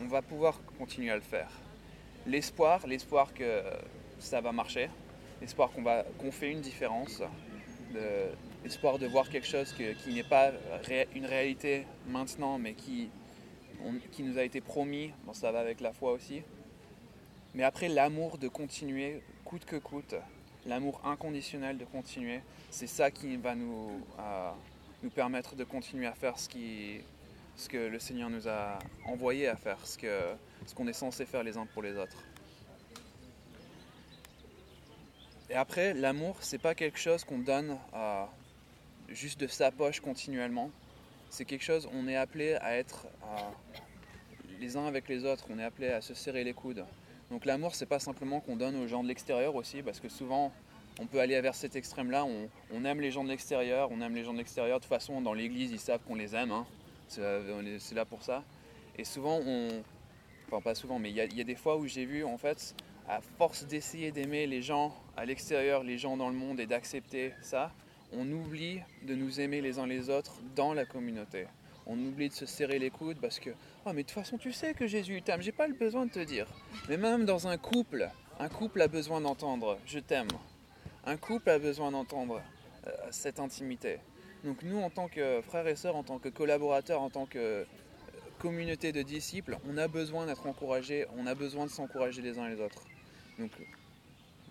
on 0.00 0.06
va 0.06 0.22
pouvoir 0.22 0.60
continuer 0.78 1.10
à 1.10 1.16
le 1.16 1.20
faire. 1.20 1.50
L'espoir, 2.26 2.86
l'espoir 2.86 3.32
que 3.32 3.62
ça 4.18 4.40
va 4.40 4.52
marcher, 4.52 4.90
l'espoir 5.40 5.70
qu'on 5.70 5.84
qu'on 6.18 6.32
fait 6.32 6.50
une 6.50 6.60
différence, 6.60 7.22
de, 7.96 8.66
espoir 8.66 8.98
de 8.98 9.06
voir 9.06 9.28
quelque 9.28 9.46
chose 9.46 9.72
qui 9.72 10.14
n'est 10.14 10.22
pas 10.22 10.52
une 11.14 11.26
réalité 11.26 11.86
maintenant, 12.06 12.58
mais 12.58 12.74
qui, 12.74 13.08
qui 14.12 14.22
nous 14.22 14.38
a 14.38 14.42
été 14.42 14.60
promis. 14.60 15.12
Bon, 15.24 15.32
ça 15.32 15.52
va 15.52 15.60
avec 15.60 15.80
la 15.80 15.92
foi 15.92 16.12
aussi. 16.12 16.42
Mais 17.54 17.62
après, 17.62 17.88
l'amour 17.88 18.38
de 18.38 18.48
continuer, 18.48 19.22
coûte 19.44 19.64
que 19.64 19.76
coûte, 19.76 20.14
l'amour 20.66 21.00
inconditionnel 21.04 21.78
de 21.78 21.84
continuer, 21.84 22.40
c'est 22.70 22.86
ça 22.86 23.10
qui 23.10 23.36
va 23.36 23.54
nous, 23.54 24.02
euh, 24.18 24.50
nous 25.02 25.10
permettre 25.10 25.54
de 25.56 25.64
continuer 25.64 26.06
à 26.06 26.12
faire 26.12 26.38
ce, 26.38 26.48
qui, 26.48 27.00
ce 27.56 27.68
que 27.68 27.78
le 27.78 27.98
Seigneur 27.98 28.28
nous 28.28 28.48
a 28.48 28.78
envoyé 29.06 29.48
à 29.48 29.56
faire, 29.56 29.78
ce 29.86 29.98
ce 30.66 30.74
qu'on 30.74 30.86
est 30.88 30.92
censé 30.92 31.24
faire 31.24 31.42
les 31.44 31.56
uns 31.56 31.66
pour 31.66 31.82
les 31.82 31.96
autres. 31.96 32.24
Et 35.50 35.54
après, 35.54 35.94
l'amour, 35.94 36.36
c'est 36.40 36.58
pas 36.58 36.74
quelque 36.74 36.98
chose 36.98 37.24
qu'on 37.24 37.38
donne 37.38 37.76
juste 39.08 39.40
de 39.40 39.46
sa 39.46 39.70
poche 39.70 40.00
continuellement. 40.00 40.70
C'est 41.30 41.44
quelque 41.44 41.64
chose, 41.64 41.88
on 41.92 42.08
est 42.08 42.16
appelé 42.16 42.54
à 42.54 42.76
être 42.76 43.06
les 44.60 44.76
uns 44.76 44.86
avec 44.86 45.08
les 45.08 45.24
autres, 45.24 45.46
on 45.50 45.58
est 45.58 45.64
appelé 45.64 45.88
à 45.88 46.00
se 46.00 46.14
serrer 46.14 46.44
les 46.44 46.54
coudes. 46.54 46.84
Donc 47.30 47.44
l'amour, 47.44 47.74
c'est 47.74 47.86
pas 47.86 47.98
simplement 47.98 48.40
qu'on 48.40 48.56
donne 48.56 48.76
aux 48.76 48.86
gens 48.86 49.02
de 49.02 49.08
l'extérieur 49.08 49.54
aussi, 49.54 49.82
parce 49.82 50.00
que 50.00 50.08
souvent 50.08 50.52
on 50.98 51.06
peut 51.06 51.20
aller 51.20 51.40
vers 51.40 51.54
cet 51.54 51.76
extrême-là. 51.76 52.24
On, 52.72 52.84
aime 52.84 53.00
les 53.00 53.10
gens 53.10 53.24
de 53.24 53.28
l'extérieur, 53.28 53.90
on 53.90 54.00
aime 54.00 54.14
les 54.14 54.24
gens 54.24 54.32
de 54.32 54.38
l'extérieur. 54.38 54.78
De 54.78 54.82
toute 54.82 54.88
façon, 54.88 55.20
dans 55.20 55.34
l'église, 55.34 55.70
ils 55.70 55.80
savent 55.80 56.00
qu'on 56.06 56.14
les 56.14 56.34
aime. 56.34 56.52
Hein. 56.52 56.66
C'est 57.08 57.94
là 57.94 58.04
pour 58.04 58.22
ça. 58.22 58.42
Et 58.96 59.04
souvent, 59.04 59.40
on. 59.44 59.82
Enfin, 60.46 60.60
pas 60.60 60.74
souvent, 60.74 60.98
mais 60.98 61.10
il 61.10 61.16
y, 61.16 61.40
a 61.40 61.44
des 61.44 61.54
fois 61.56 61.76
où 61.76 61.86
j'ai 61.86 62.04
vu, 62.04 62.24
en 62.24 62.38
fait, 62.38 62.74
à 63.08 63.20
force 63.20 63.66
d'essayer 63.66 64.10
d'aimer 64.10 64.46
les 64.46 64.62
gens 64.62 64.94
à 65.16 65.24
l'extérieur, 65.24 65.82
les 65.82 65.98
gens 65.98 66.16
dans 66.16 66.28
le 66.28 66.34
monde 66.34 66.60
et 66.60 66.66
d'accepter 66.66 67.32
ça, 67.40 67.72
on 68.12 68.30
oublie 68.30 68.80
de 69.02 69.14
nous 69.14 69.40
aimer 69.40 69.60
les 69.60 69.78
uns 69.78 69.86
les 69.86 70.10
autres 70.10 70.40
dans 70.54 70.72
la 70.72 70.84
communauté. 70.84 71.46
On 71.86 71.98
oublie 71.98 72.28
de 72.28 72.34
se 72.34 72.46
serrer 72.46 72.78
les 72.78 72.90
coudes 72.90 73.18
parce 73.20 73.38
que, 73.38 73.50
oh, 73.84 73.92
mais 73.92 74.02
de 74.02 74.08
toute 74.08 74.10
façon, 74.10 74.38
tu 74.38 74.52
sais 74.52 74.74
que 74.74 74.86
Jésus 74.86 75.22
t'aime, 75.22 75.40
j'ai 75.40 75.52
pas 75.52 75.68
le 75.68 75.74
besoin 75.74 76.06
de 76.06 76.10
te 76.10 76.18
dire. 76.18 76.46
Mais 76.88 76.96
même 76.96 77.24
dans 77.24 77.46
un 77.46 77.56
couple, 77.58 78.08
un 78.40 78.48
couple 78.48 78.82
a 78.82 78.88
besoin 78.88 79.20
d'entendre 79.20 79.78
je 79.86 79.98
t'aime. 79.98 80.28
Un 81.04 81.16
couple 81.16 81.50
a 81.50 81.58
besoin 81.58 81.92
d'entendre 81.92 82.42
euh, 82.86 82.90
cette 83.10 83.38
intimité. 83.38 83.98
Donc 84.44 84.62
nous, 84.62 84.78
en 84.78 84.90
tant 84.90 85.08
que 85.08 85.40
frères 85.42 85.66
et 85.68 85.76
sœurs, 85.76 85.96
en 85.96 86.02
tant 86.02 86.18
que 86.18 86.28
collaborateurs, 86.28 87.00
en 87.00 87.10
tant 87.10 87.26
que 87.26 87.38
euh, 87.38 87.64
communauté 88.40 88.90
de 88.90 89.02
disciples, 89.02 89.56
on 89.68 89.78
a 89.78 89.86
besoin 89.86 90.26
d'être 90.26 90.46
encouragés, 90.46 91.06
on 91.16 91.26
a 91.26 91.34
besoin 91.34 91.66
de 91.66 91.70
s'encourager 91.70 92.20
les 92.20 92.38
uns 92.38 92.48
les 92.48 92.60
autres. 92.60 92.82
Donc 93.38 93.50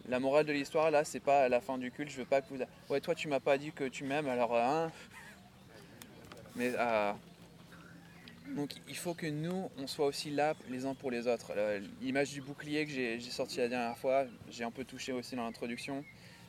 la 0.08 0.20
morale 0.20 0.46
de 0.46 0.54
l'histoire 0.54 0.92
là, 0.92 1.04
c'est 1.04 1.20
pas 1.20 1.50
la 1.50 1.62
fin 1.62 1.77
du 1.77 1.92
culte, 1.92 2.12
je 2.12 2.18
veux 2.18 2.25
pas 2.25 2.42
que 2.42 2.54
vous 2.54 2.60
ouais 2.89 3.01
toi 3.01 3.15
tu 3.15 3.27
m'as 3.27 3.39
pas 3.39 3.58
dit 3.58 3.72
que 3.72 3.86
tu 3.86 4.04
m'aimes 4.04 4.27
alors 4.27 4.56
hein 4.56 4.92
mais 6.56 6.72
euh, 6.77 7.12
donc 8.56 8.72
il 8.88 8.96
faut 8.96 9.13
que 9.13 9.27
nous 9.27 9.70
on 9.77 9.88
soit 9.88 10.06
aussi 10.06 10.30
là 10.30 10.54
les 10.70 10.86
uns 10.86 10.94
pour 10.94 11.12
les 11.12 11.27
autres. 11.27 11.54
L'image 12.01 12.32
du 12.32 12.42
bouclier 12.42 12.86
que 12.86 12.92
j'ai 12.92 13.20
sorti 13.20 13.58
la 13.58 13.68
dernière 13.68 13.98
fois, 13.98 14.25
j'ai 14.50 14.63
un 14.63 14.72
peu 14.72 14.86
touché 14.86 15.12
aussi 15.12 15.36
dans 15.36 15.44
l'introduction. 15.44 16.04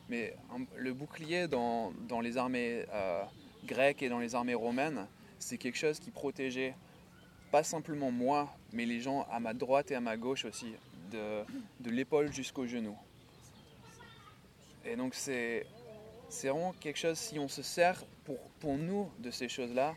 Mais 0.09 0.37
le 0.77 0.93
bouclier 0.93 1.49
dans, 1.49 1.93
les 2.23 2.37
armées 2.37 2.85
euh, 2.93 3.23
grecques 3.65 4.03
et 4.03 4.09
dans 4.09 4.21
les 4.21 4.35
armées 4.37 4.55
romaines, 4.55 5.07
c'est 5.39 5.59
quelque 5.59 5.79
chose 5.79 5.99
qui 5.99 6.11
protégeait 6.11 6.75
pas 7.51 7.65
simplement 7.65 8.11
moi, 8.11 8.55
mais 8.73 8.87
les 8.87 9.01
gens 9.01 9.27
à 9.31 9.41
ma 9.41 9.55
droite 9.55 9.91
et 9.91 9.97
à 9.97 10.01
ma 10.01 10.17
gauche 10.17 10.45
aussi, 10.45 10.75
de, 11.11 11.91
l'épaule 11.91 12.33
jusqu'au 12.33 12.67
genou. 12.67 12.97
Et 14.85 14.97
donc 14.97 15.15
c'est 15.15 15.67
vraiment 16.43 16.73
quelque 16.81 16.99
chose, 16.99 17.19
si 17.19 17.39
on 17.39 17.49
se 17.49 17.63
sert 17.63 18.05
pour, 18.25 18.39
pour 18.61 18.77
nous 18.77 19.11
de 19.19 19.31
ces 19.31 19.49
choses-là, 19.49 19.95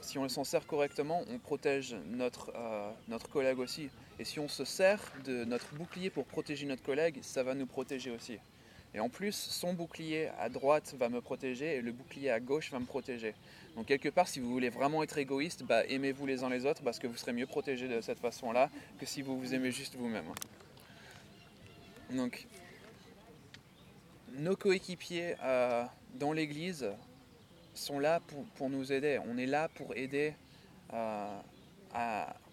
si 0.00 0.18
on 0.18 0.28
s'en 0.28 0.44
sert 0.44 0.66
correctement, 0.66 1.22
on 1.28 1.38
protège 1.38 1.94
notre, 2.06 2.52
euh, 2.56 2.90
notre 3.08 3.28
collègue 3.28 3.58
aussi. 3.58 3.90
Et 4.18 4.24
si 4.24 4.40
on 4.40 4.48
se 4.48 4.64
sert 4.64 5.00
de 5.24 5.44
notre 5.44 5.74
bouclier 5.74 6.10
pour 6.10 6.26
protéger 6.26 6.66
notre 6.66 6.82
collègue, 6.82 7.18
ça 7.22 7.42
va 7.42 7.54
nous 7.54 7.66
protéger 7.66 8.10
aussi. 8.10 8.38
Et 8.94 9.00
en 9.00 9.08
plus, 9.08 9.34
son 9.34 9.72
bouclier 9.72 10.28
à 10.38 10.48
droite 10.48 10.94
va 10.98 11.08
me 11.08 11.20
protéger 11.20 11.76
et 11.76 11.80
le 11.80 11.92
bouclier 11.92 12.30
à 12.30 12.40
gauche 12.40 12.70
va 12.72 12.80
me 12.80 12.86
protéger. 12.86 13.34
Donc 13.76 13.86
quelque 13.86 14.08
part, 14.08 14.26
si 14.26 14.40
vous 14.40 14.50
voulez 14.50 14.68
vraiment 14.68 15.02
être 15.02 15.16
égoïste, 15.18 15.62
bah, 15.62 15.84
aimez-vous 15.86 16.26
les 16.26 16.42
uns 16.42 16.48
les 16.48 16.66
autres 16.66 16.82
parce 16.82 16.98
que 16.98 17.06
vous 17.06 17.16
serez 17.16 17.32
mieux 17.32 17.46
protégés 17.46 17.86
de 17.86 18.00
cette 18.00 18.18
façon-là 18.18 18.68
que 18.98 19.06
si 19.06 19.22
vous 19.22 19.38
vous 19.38 19.54
aimez 19.54 19.70
juste 19.70 19.94
vous-même. 19.94 20.24
Donc, 22.10 22.46
nos 24.32 24.56
coéquipiers 24.56 25.36
euh, 25.42 25.84
dans 26.14 26.32
l'Église 26.32 26.90
sont 27.74 28.00
là 28.00 28.20
pour, 28.56 28.68
nous 28.68 28.92
aider. 28.92 29.20
On 29.26 29.38
est 29.38 29.46
là 29.46 29.68
pour 29.68 29.94
aider 29.96 30.34
euh, 30.92 31.40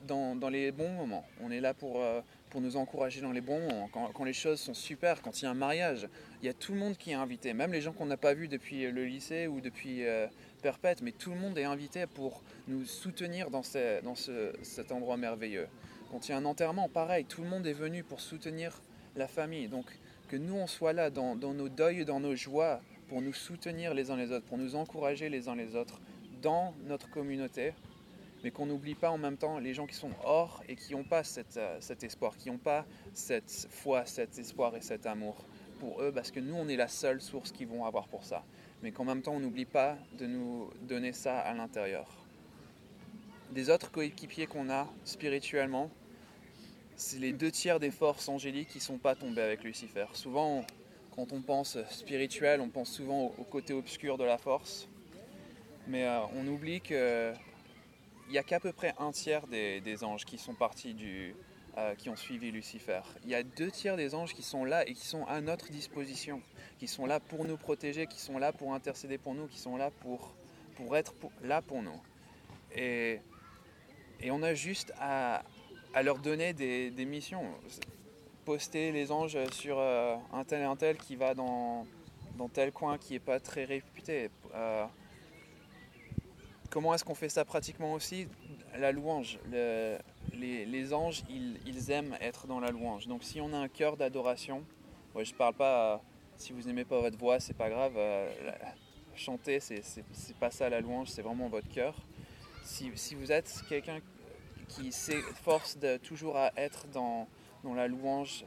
dans, 0.07 0.49
les 0.49 0.71
bons 0.71 0.89
moments. 0.89 1.25
On 1.41 1.51
est 1.51 1.59
là 1.59 1.73
pour, 1.73 2.01
euh, 2.01 2.21
pour 2.49 2.61
nous 2.61 2.77
encourager 2.77 3.21
dans 3.21 3.31
les 3.31 3.41
bons 3.41 3.59
moments, 3.59 3.89
quand, 3.91 4.23
les 4.23 4.33
choses 4.33 4.59
sont 4.59 4.73
super, 4.73 5.21
quand 5.21 5.41
il 5.41 5.45
y 5.45 5.47
a 5.47 5.51
un 5.51 5.55
mariage. 5.55 6.07
Il 6.41 6.45
y 6.45 6.49
a 6.49 6.53
tout 6.53 6.73
le 6.73 6.79
monde 6.79 6.97
qui 6.97 7.11
est 7.11 7.15
invité, 7.15 7.53
même 7.53 7.71
les 7.71 7.81
gens 7.81 7.93
qu'on 7.93 8.05
n'a 8.05 8.17
pas 8.17 8.33
vus 8.33 8.47
depuis 8.47 8.89
le 8.89 9.05
lycée 9.05 9.47
ou 9.47 9.61
depuis 9.61 10.05
euh, 10.05 10.27
Perpète, 10.61 11.01
mais 11.01 11.11
tout 11.11 11.31
le 11.31 11.37
monde 11.37 11.57
est 11.57 11.65
invité 11.65 12.07
pour 12.07 12.41
nous 12.67 12.85
soutenir 12.85 13.49
dans, 13.49 13.61
dans 14.03 14.15
cet 14.15 14.91
endroit 14.91 15.17
merveilleux. 15.17 15.67
Quand 16.11 16.27
il 16.27 16.31
y 16.31 16.33
a 16.33 16.37
un 16.37 16.45
enterrement, 16.45 16.89
pareil, 16.89 17.25
tout 17.25 17.41
le 17.41 17.49
monde 17.49 17.67
est 17.67 17.73
venu 17.73 18.03
pour 18.03 18.21
soutenir 18.21 18.81
la 19.15 19.27
famille. 19.27 19.67
Donc 19.67 19.85
que 20.29 20.35
nous, 20.35 20.55
on 20.55 20.67
soit 20.67 20.93
là 20.93 21.09
dans, 21.09 21.35
dans 21.35 21.53
nos 21.53 21.69
deuils, 21.69 22.05
dans 22.05 22.19
nos 22.19 22.35
joies, 22.35 22.81
pour 23.07 23.21
nous 23.21 23.33
soutenir 23.33 23.93
les 23.93 24.11
uns 24.11 24.17
les 24.17 24.31
autres, 24.31 24.45
pour 24.45 24.57
nous 24.57 24.75
encourager 24.75 25.29
les 25.29 25.47
uns 25.47 25.55
les 25.55 25.75
autres 25.75 25.99
dans 26.41 26.73
notre 26.85 27.09
communauté, 27.09 27.73
mais 28.43 28.51
qu'on 28.51 28.65
n'oublie 28.65 28.95
pas 28.95 29.09
en 29.09 29.17
même 29.17 29.37
temps 29.37 29.59
les 29.59 29.73
gens 29.73 29.87
qui 29.87 29.95
sont 29.95 30.11
hors 30.23 30.63
et 30.67 30.75
qui 30.75 30.93
n'ont 30.93 31.03
pas 31.03 31.21
euh, 31.57 31.77
cet 31.79 32.03
espoir, 32.03 32.37
qui 32.37 32.51
n'ont 32.51 32.57
pas 32.57 32.85
cette 33.13 33.67
foi, 33.71 34.05
cet 34.05 34.37
espoir 34.37 34.75
et 34.75 34.81
cet 34.81 35.05
amour 35.05 35.45
pour 35.79 36.01
eux, 36.01 36.11
parce 36.11 36.31
que 36.31 36.39
nous, 36.39 36.55
on 36.55 36.67
est 36.67 36.75
la 36.75 36.87
seule 36.87 37.21
source 37.21 37.51
qu'ils 37.51 37.67
vont 37.67 37.85
avoir 37.85 38.07
pour 38.07 38.23
ça. 38.23 38.43
Mais 38.83 38.91
qu'en 38.91 39.05
même 39.05 39.21
temps, 39.21 39.33
on 39.33 39.39
n'oublie 39.39 39.65
pas 39.65 39.97
de 40.17 40.25
nous 40.25 40.69
donner 40.81 41.13
ça 41.13 41.39
à 41.39 41.53
l'intérieur. 41.53 42.07
Des 43.51 43.69
autres 43.69 43.91
coéquipiers 43.91 44.47
qu'on 44.47 44.69
a 44.69 44.87
spirituellement, 45.03 45.89
c'est 46.95 47.19
les 47.19 47.31
deux 47.31 47.51
tiers 47.51 47.79
des 47.79 47.91
forces 47.91 48.27
angéliques 48.27 48.69
qui 48.69 48.79
ne 48.79 48.83
sont 48.83 48.97
pas 48.97 49.15
tombées 49.15 49.41
avec 49.41 49.63
Lucifer. 49.63 50.05
Souvent, 50.13 50.65
quand 51.15 51.31
on 51.31 51.41
pense 51.41 51.77
spirituel, 51.89 52.61
on 52.61 52.69
pense 52.69 52.91
souvent 52.91 53.33
au, 53.37 53.43
côté 53.43 53.73
obscur 53.73 54.17
de 54.17 54.23
la 54.23 54.37
force. 54.37 54.87
Mais 55.87 56.05
euh, 56.05 56.19
on 56.35 56.45
oublie 56.47 56.81
que 56.81 57.33
il 58.27 58.31
n'y 58.31 58.37
a 58.37 58.43
qu'à 58.43 58.59
peu 58.59 58.73
près 58.73 58.93
un 58.99 59.11
tiers 59.11 59.47
des, 59.47 60.03
anges 60.03 60.25
qui 60.25 60.37
sont 60.37 60.53
partis 60.53 60.93
du, 60.93 61.35
euh, 61.77 61.95
qui 61.95 62.09
ont 62.09 62.15
suivi 62.15 62.51
Lucifer. 62.51 63.01
Il 63.23 63.29
y 63.29 63.35
a 63.35 63.43
deux 63.43 63.71
tiers 63.71 63.95
des 63.95 64.15
anges 64.15 64.33
qui 64.33 64.43
sont 64.43 64.65
là 64.65 64.87
et 64.87 64.93
qui 64.93 65.05
sont 65.05 65.25
à 65.25 65.39
notre 65.41 65.69
disposition, 65.69 66.41
qui 66.79 66.87
sont 66.87 67.05
là 67.05 67.19
pour 67.19 67.45
nous 67.45 67.57
protéger, 67.57 68.05
qui 68.07 68.19
sont 68.19 68.37
là 68.37 68.51
pour 68.51 68.73
intercéder 68.73 69.17
pour 69.17 69.33
nous, 69.33 69.47
qui 69.47 69.59
sont 69.59 69.77
là 69.77 69.91
pour, 70.01 70.35
pour 70.75 70.97
être 70.97 71.13
là 71.43 71.61
pour 71.61 71.81
nous. 71.81 72.01
Et, 72.75 73.19
et 74.19 74.31
on 74.31 74.43
a 74.43 74.53
juste 74.53 74.93
à, 74.99 75.43
à 75.93 76.03
leur 76.03 76.19
donner 76.19 76.53
des, 76.53 76.91
des, 76.91 77.05
missions. 77.05 77.45
Poster 78.43 78.91
les 78.91 79.11
anges 79.11 79.37
sur 79.51 79.77
euh, 79.79 80.15
un 80.33 80.43
tel 80.43 80.61
et 80.61 80.65
un 80.65 80.75
tel 80.75 80.97
qui 80.97 81.15
va 81.15 81.33
dans, 81.33 81.85
dans 82.37 82.49
tel 82.49 82.71
coin 82.71 82.97
qui 82.97 83.13
n'est 83.13 83.19
pas 83.19 83.39
très 83.39 83.65
réputé. 83.65 84.29
Euh, 84.53 84.85
Comment 86.69 86.93
est-ce 86.93 87.05
qu'on 87.05 87.15
fait 87.15 87.29
ça 87.29 87.45
pratiquement 87.45 87.93
aussi? 87.93 88.27
La 88.77 88.91
louange. 88.91 89.39
les, 90.33 90.93
anges, 90.93 91.23
ils, 91.29 91.91
aiment 91.91 92.17
être 92.19 92.47
dans 92.47 92.59
la 92.59 92.71
louange. 92.71 93.07
Donc 93.07 93.23
si 93.23 93.39
on 93.39 93.53
a 93.53 93.57
un 93.57 93.69
cœur 93.69 93.95
d'adoration, 93.97 94.63
je 95.15 95.33
parle 95.33 95.53
pas, 95.53 96.01
si 96.35 96.53
vous 96.53 96.63
n'aimez 96.63 96.85
pas 96.85 96.99
votre 96.99 97.17
voix, 97.17 97.39
c'est 97.39 97.55
pas 97.55 97.69
grave. 97.69 97.93
Euh, 97.95 98.29
chanter, 99.15 99.59
c'est 99.59 99.93
pas 100.39 100.51
ça 100.51 100.69
la 100.69 100.81
louange, 100.81 101.07
c'est 101.07 101.21
vraiment 101.21 101.47
votre 101.47 101.69
cœur. 101.69 101.95
Si, 102.63 102.91
vous 103.15 103.31
êtes 103.31 103.63
quelqu'un 103.69 103.99
qui 104.67 104.91
s'efforce 104.91 105.77
toujours 106.03 106.35
à 106.35 106.51
être 106.57 106.85
dans, 106.87 107.27
la 107.63 107.87
louange, 107.87 108.43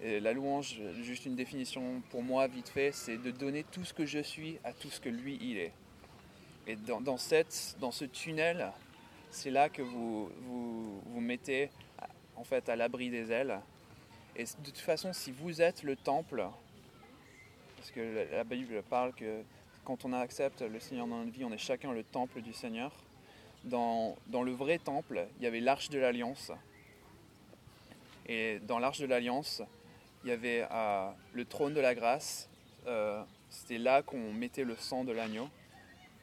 la 0.00 0.32
louange, 0.32 0.80
juste 1.02 1.26
une 1.26 1.34
définition 1.34 2.02
pour 2.10 2.22
moi 2.22 2.46
vite 2.46 2.68
fait, 2.68 2.92
c'est 2.92 3.18
de 3.18 3.32
donner 3.32 3.64
tout 3.64 3.84
ce 3.84 3.92
que 3.92 4.06
je 4.06 4.20
suis 4.20 4.58
à 4.62 4.72
tout 4.72 4.90
ce 4.90 5.00
que 5.00 5.08
lui 5.08 5.38
il 5.42 5.58
est. 5.58 5.72
Et 6.66 6.76
dans, 6.76 7.16
cette, 7.18 7.76
dans 7.78 7.90
ce 7.90 8.06
tunnel, 8.06 8.72
c'est 9.30 9.50
là 9.50 9.68
que 9.68 9.82
vous, 9.82 10.30
vous 10.46 11.20
mettez 11.20 11.70
en 12.36 12.44
fait 12.44 12.68
à 12.68 12.76
l'abri 12.76 13.10
des 13.10 13.30
ailes. 13.30 13.60
Et 14.34 14.44
de 14.44 14.64
toute 14.64 14.78
façon, 14.78 15.12
si 15.12 15.30
vous 15.30 15.60
êtes 15.60 15.82
le 15.82 15.94
temple, 15.94 16.46
parce 17.76 17.90
que 17.90 18.26
la 18.32 18.44
Bible 18.44 18.82
parle 18.88 19.12
que 19.12 19.42
quand 19.84 20.06
on 20.06 20.12
accepte 20.14 20.62
le 20.62 20.80
Seigneur 20.80 21.06
dans 21.06 21.18
notre 21.18 21.32
vie, 21.32 21.44
on 21.44 21.52
est 21.52 21.58
chacun 21.58 21.92
le 21.92 22.02
temple 22.02 22.40
du 22.40 22.54
Seigneur. 22.54 22.92
Dans, 23.64 24.16
dans 24.28 24.42
le 24.42 24.52
vrai 24.52 24.78
temple, 24.78 25.26
il 25.38 25.44
y 25.44 25.46
avait 25.46 25.60
l'arche 25.60 25.90
de 25.90 25.98
l'alliance. 25.98 26.50
Et 28.26 28.58
dans 28.60 28.78
l'arche 28.78 29.00
de 29.00 29.06
l'alliance, 29.06 29.62
il 30.22 30.30
y 30.30 30.32
avait 30.32 30.66
euh, 30.70 31.10
le 31.34 31.44
trône 31.44 31.74
de 31.74 31.80
la 31.80 31.94
grâce. 31.94 32.48
Euh, 32.86 33.22
c'était 33.50 33.78
là 33.78 34.02
qu'on 34.02 34.32
mettait 34.32 34.64
le 34.64 34.76
sang 34.76 35.04
de 35.04 35.12
l'agneau 35.12 35.48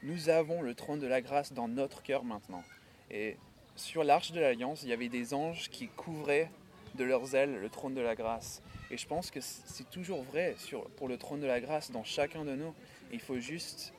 nous 0.04 0.30
avons 0.30 0.62
le 0.62 0.74
trône 0.74 1.00
de 1.00 1.08
la 1.08 1.22
grâce 1.22 1.54
dans 1.54 1.68
notre 1.68 2.02
cœur 2.04 2.24
maintenant. 2.24 2.64
Et 3.10 3.38
sur 3.76 4.04
l'arche 4.04 4.32
de 4.32 4.40
l'alliance, 4.40 4.84
il 4.84 4.90
y 4.90 4.94
avait 4.94 5.10
des 5.10 5.34
anges 5.34 5.70
qui 5.70 5.88
couvraient 5.88 6.50
de 6.96 7.04
leurs 7.04 7.36
ailes 7.36 7.60
le 7.60 7.70
trône 7.70 7.94
de 7.94 8.02
la 8.02 8.16
grâce. 8.16 8.62
Et 8.90 8.98
je 8.98 9.08
pense 9.08 9.32
que 9.32 9.40
c'est 9.42 9.90
toujours 9.90 10.24
vrai 10.24 10.56
pour 10.98 11.08
le 11.08 11.18
trône 11.18 11.40
de 11.40 11.48
la 11.48 11.62
grâce 11.62 11.92
dans 11.92 12.04
chacun 12.04 12.44
de 12.44 12.56
nous. 12.56 12.74
Il 13.12 13.20
faut 13.20 13.40
juste 13.40 13.94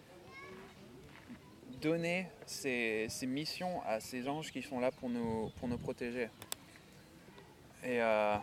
donner 1.81 2.29
ces, 2.47 3.09
missions 3.23 3.83
à 3.87 4.01
ces 4.01 4.29
anges 4.29 4.53
qui 4.53 4.63
sont 4.63 4.81
là 4.81 4.91
pour 4.91 5.09
nous, 5.09 5.51
pour 5.59 5.69
nous 5.69 5.79
protéger. 5.79 6.29
Et, 7.85 8.01
euh, 8.01 8.37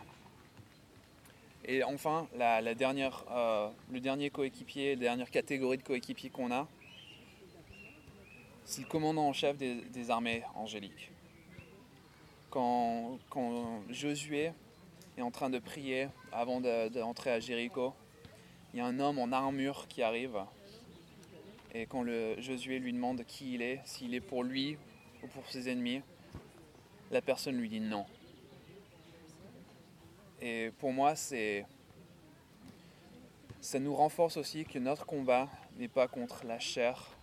enfin, 1.86 2.28
la, 2.36 2.74
dernière, 2.74 3.24
euh, 3.30 3.70
le 3.90 4.00
dernier 4.00 4.30
coéquipier, 4.30 4.96
la 4.96 5.02
dernière 5.02 5.30
catégorie 5.30 5.78
de 5.78 5.82
coéquipiers 5.82 6.30
qu'on 6.30 6.50
a, 6.52 6.68
c'est 8.70 8.82
le 8.82 8.86
commandant 8.86 9.26
en 9.26 9.32
chef 9.32 9.56
des, 9.56 10.10
armées 10.10 10.44
angéliques. 10.54 11.10
Quand, 12.50 13.18
Josué 13.88 14.52
est 15.18 15.22
en 15.22 15.32
train 15.32 15.50
de 15.50 15.58
prier 15.58 16.06
avant 16.30 16.60
d'entrer 16.60 17.32
à 17.32 17.40
Jéricho, 17.40 17.92
il 18.72 18.78
y 18.78 18.80
a 18.80 18.86
un 18.86 19.00
homme 19.00 19.18
en 19.18 19.32
armure 19.32 19.88
qui 19.88 20.04
arrive. 20.04 20.38
Et 21.74 21.86
quand 21.86 22.04
le 22.04 22.40
Josué 22.40 22.78
lui 22.78 22.92
demande 22.92 23.24
qui 23.26 23.54
il 23.54 23.62
est, 23.62 23.80
s'il 23.84 24.14
est 24.14 24.20
pour 24.20 24.44
lui 24.44 24.78
ou 25.24 25.26
pour 25.26 25.44
ses 25.50 25.68
ennemis, 25.68 26.02
la 27.10 27.20
personne 27.20 27.56
lui 27.56 27.68
dit 27.68 27.80
non. 27.80 28.06
Et 30.40 30.70
pour 30.78 30.92
moi, 30.92 31.16
c'est 31.16 31.66
ça 33.60 33.80
nous 33.80 33.96
renforce 33.96 34.36
aussi 34.36 34.64
que 34.64 34.78
notre 34.78 35.06
combat 35.06 35.48
n'est 35.76 35.88
pas 35.88 36.06
contre 36.06 36.46
la 36.46 36.60
chair 36.60 37.16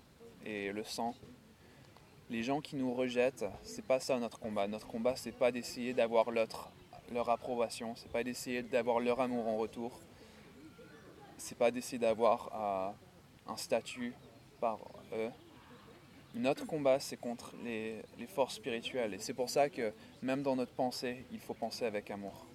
et 0.46 0.74
le 0.74 0.84
sang. 0.84 1.16
Les 2.30 2.44
gens 2.44 2.60
qui 2.60 2.76
nous 2.76 2.94
rejettent, 2.94 3.46
c'est 3.64 3.86
pas 3.86 4.00
ça 4.00 4.20
notre 4.20 4.40
combat. 4.40 4.68
Notre 4.68 4.88
combat, 4.88 5.16
c'est 5.16 5.32
pas 5.32 5.52
d'essayer 5.52 5.94
d'avoir 5.94 6.30
l'autre, 6.30 6.70
leur 7.14 7.30
approbation, 7.30 7.96
c'est 7.96 8.12
pas 8.12 8.24
d'essayer 8.24 8.64
d'avoir 8.64 9.00
leur 9.00 9.22
amour 9.22 9.48
en 9.48 9.58
retour. 9.58 10.00
C'est 11.38 11.58
pas 11.58 11.72
d'essayer 11.72 12.00
d'avoir 12.00 12.50
euh, 12.54 13.52
un 13.52 13.58
statut 13.58 14.14
par 14.60 14.80
eux. 15.14 15.30
Notre 16.34 16.66
combat, 16.66 17.00
c'est 17.00 17.18
contre 17.18 17.54
les, 17.64 18.04
forces 18.28 18.56
spirituelles. 18.56 19.14
Et 19.14 19.20
c'est 19.20 19.34
pour 19.34 19.50
ça 19.50 19.70
que 19.70 19.94
même 20.22 20.44
dans 20.44 20.56
notre 20.56 20.74
pensée, 20.74 21.26
il 21.32 21.40
faut 21.40 21.54
penser 21.54 21.86
avec 21.86 22.12
amour. 22.12 22.46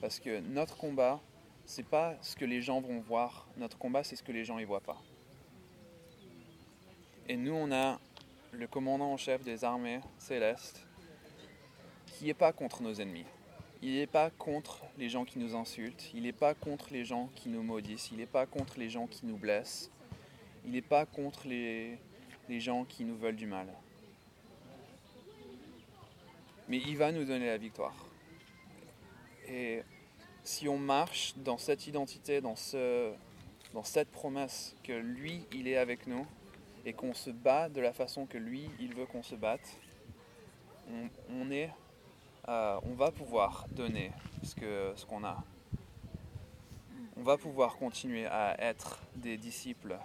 Parce 0.00 0.20
que 0.20 0.40
notre 0.40 0.76
combat, 0.76 1.20
c'est 1.64 1.86
pas 1.86 2.16
ce 2.20 2.36
que 2.36 2.44
les 2.44 2.60
gens 2.60 2.80
vont 2.80 3.00
voir. 3.00 3.46
Notre 3.56 3.78
combat, 3.78 4.04
c'est 4.04 4.16
ce 4.16 4.22
que 4.22 4.32
les 4.32 4.44
gens 4.44 4.58
y 4.58 4.64
voient 4.64 4.80
pas. 4.80 5.00
Et 7.28 7.36
nous, 7.36 7.54
on 7.54 7.72
a 7.72 7.98
le 8.52 8.66
commandant 8.66 9.12
en 9.12 9.16
chef 9.16 9.42
des 9.42 9.64
armées 9.64 10.00
célestes 10.18 10.86
qui 12.06 12.26
n'est 12.26 12.34
pas 12.34 12.52
contre 12.52 12.82
nos 12.82 12.94
ennemis. 12.94 13.24
Il 13.80 13.94
n'est 13.94 14.06
pas 14.06 14.30
contre 14.30 14.82
les 14.98 15.08
gens 15.08 15.24
qui 15.24 15.38
nous 15.38 15.56
insultent. 15.56 16.10
Il 16.14 16.22
n'est 16.22 16.32
pas 16.32 16.54
contre 16.54 16.92
les 16.92 17.04
gens 17.04 17.30
qui 17.34 17.48
nous 17.48 17.62
maudissent. 17.62 18.10
Il 18.12 18.18
n'est 18.18 18.26
pas 18.26 18.46
contre 18.46 18.78
les 18.78 18.90
gens 18.90 19.06
qui 19.06 19.26
nous 19.26 19.36
blessent. 19.36 19.90
Il 20.64 20.72
n'est 20.72 20.82
pas 20.82 21.06
contre 21.06 21.48
les, 21.48 21.98
gens 22.60 22.84
qui 22.84 23.04
nous 23.04 23.16
veulent 23.16 23.36
du 23.36 23.46
mal. 23.46 23.66
Mais 26.68 26.78
il 26.78 26.96
va 26.96 27.10
nous 27.10 27.24
donner 27.24 27.46
la 27.46 27.56
victoire. 27.56 27.96
Et 29.48 29.82
si 30.44 30.68
on 30.68 30.78
marche 30.78 31.34
dans 31.38 31.58
cette 31.58 31.86
identité, 31.86 32.40
dans 32.40 32.54
cette 32.54 34.10
promesse 34.12 34.76
que 34.84 34.92
lui, 34.92 35.44
il 35.52 35.66
est 35.66 35.76
avec 35.76 36.06
nous, 36.06 36.26
et 36.84 36.92
qu'on 36.92 37.14
se 37.14 37.30
bat 37.30 37.68
de 37.68 37.80
la 37.80 37.92
façon 37.92 38.26
que 38.26 38.38
lui, 38.38 38.70
il 38.80 38.94
veut 38.94 39.06
qu'on 39.06 39.22
se 39.22 39.34
batte, 39.34 39.76
on, 41.30 41.50
est, 41.50 41.70
euh, 42.48 42.80
on 42.84 42.94
va 42.94 43.10
pouvoir 43.10 43.66
donner 43.70 44.12
ce 44.42 44.54
qu'on 45.06 45.20
ce 45.20 45.26
a. 45.26 45.44
On 47.16 47.22
va 47.22 47.36
pouvoir 47.36 47.76
continuer 47.76 48.26
à 48.26 48.56
être 48.60 48.98
des 49.14 49.36
disciples, 49.36 49.96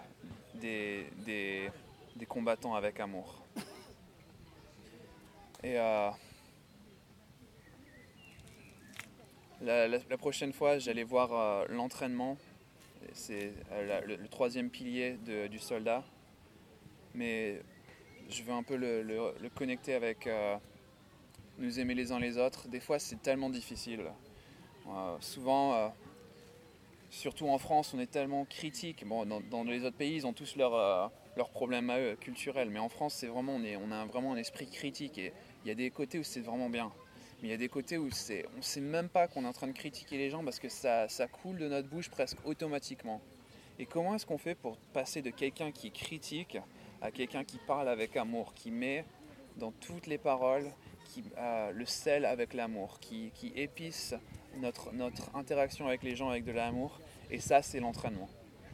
des, 0.56 1.08
des, 1.26 1.72
des 2.16 2.26
combattants 2.26 2.76
avec 2.76 3.00
amour. 3.00 3.42
Et 5.64 5.80
euh, 5.80 6.12
La, 9.62 10.18
prochaine 10.18 10.54
fois, 10.54 10.78
j'allais 10.78 11.04
voir 11.04 11.34
euh, 11.34 11.66
l'entraînement. 11.70 12.38
C'est 13.14 13.54
le, 14.06 14.28
troisième 14.28 14.70
pilier 14.70 15.18
du 15.50 15.60
soldat. 15.60 16.04
Mais 17.18 17.60
je 18.30 18.44
veux 18.44 18.54
un 18.54 18.62
peu 18.62 18.76
le, 18.76 19.50
connecter 19.56 19.96
avec 19.96 20.28
euh, 20.28 20.56
nous 21.58 21.80
aimer 21.80 21.96
les 21.96 22.12
uns 22.12 22.20
les 22.20 22.38
autres. 22.38 22.68
Des 22.68 22.80
fois, 22.80 23.00
c'est 23.00 23.22
tellement 23.24 23.50
difficile. 23.50 24.04
souvent, 25.20 25.92
surtout 27.10 27.50
en 27.50 27.58
France, 27.58 27.96
on 27.96 28.00
est 28.00 28.12
tellement 28.12 28.46
critique. 28.46 29.04
Bon, 29.04 29.26
dans, 29.26 29.64
les 29.64 29.84
autres 29.84 29.98
pays, 29.98 30.16
ils 30.16 30.28
ont 30.28 30.34
tous 30.34 30.56
leurs 30.58 31.12
problèmes 31.54 31.92
culturels. 32.22 32.70
Mais 32.70 32.80
en 32.80 32.90
France, 32.90 33.16
c'est 33.16 33.28
vraiment, 33.28 33.56
on, 33.56 33.64
est, 33.64 33.78
on 33.78 33.92
a 33.92 34.06
vraiment 34.06 34.34
un 34.34 34.38
esprit 34.38 34.68
critique. 34.68 35.18
Et 35.18 35.34
il 35.66 35.70
y 35.70 35.72
a 35.72 35.76
des 35.76 35.90
côtés 35.90 36.20
où 36.20 36.24
c'est 36.24 36.42
vraiment 36.42 36.70
bien. 36.70 36.92
Mais 37.42 37.48
il 37.48 37.52
y 37.52 37.56
a 37.56 37.58
des 37.58 37.70
côtés 37.70 37.98
où 37.98 38.04
on 38.04 38.58
ne 38.58 38.62
sait 38.62 38.82
même 38.82 39.10
pas 39.10 39.28
qu'on 39.28 39.44
est 39.44 39.48
en 39.48 39.54
train 39.54 39.68
de 39.68 39.72
critiquer 39.72 40.20
les 40.20 40.30
gens 40.30 40.44
parce 40.44 40.60
que 40.60 40.70
ça, 40.70 41.10
ça 41.10 41.28
coule 41.28 41.58
de 41.58 41.68
notre 41.68 41.90
bouche 41.90 42.10
presque 42.10 42.38
automatiquement. 42.46 43.22
Et 43.80 43.88
comment 43.88 44.16
est-ce 44.16 44.26
qu'on 44.26 44.38
fait 44.38 44.56
pour 44.56 44.78
passer 44.94 45.24
de 45.24 45.30
quelqu'un 45.30 45.72
qui 45.72 45.92
critique 45.92 46.58
à 47.02 47.12
quelqu'un 47.12 47.44
qui 47.44 47.58
parle 47.58 47.90
avec 47.90 48.16
amour, 48.18 48.54
qui 48.54 48.72
met 48.72 49.06
dans 49.58 49.72
toutes 49.72 50.08
les 50.08 50.18
paroles 50.18 50.68
qui, 51.06 51.24
euh, 51.38 51.72
le 51.72 51.86
sel 51.86 52.26
avec 52.26 52.54
l'amour, 52.54 53.00
qui, 53.00 53.32
qui 53.34 53.52
épice 53.56 54.14
notre, 54.58 54.94
notre 54.94 55.36
interaction 55.36 55.88
avec 55.88 56.04
les 56.04 56.16
gens 56.16 56.30
avec 56.30 56.44
de 56.44 56.52
l'amour 56.52 57.00
Et 57.30 57.40
ça, 57.40 57.62
c'est 57.62 57.80
l'entraînement. 57.80 58.30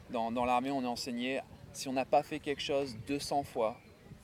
Dans, 0.10 0.46
l'armée, 0.46 0.70
on 0.72 0.84
est 0.84 0.88
enseigné, 0.88 1.42
si 1.72 1.88
on 1.88 1.94
n'a 1.94 2.06
pas 2.06 2.22
fait 2.22 2.40
quelque 2.40 2.62
chose 2.62 2.96
200 3.08 3.44
fois, 3.44 3.78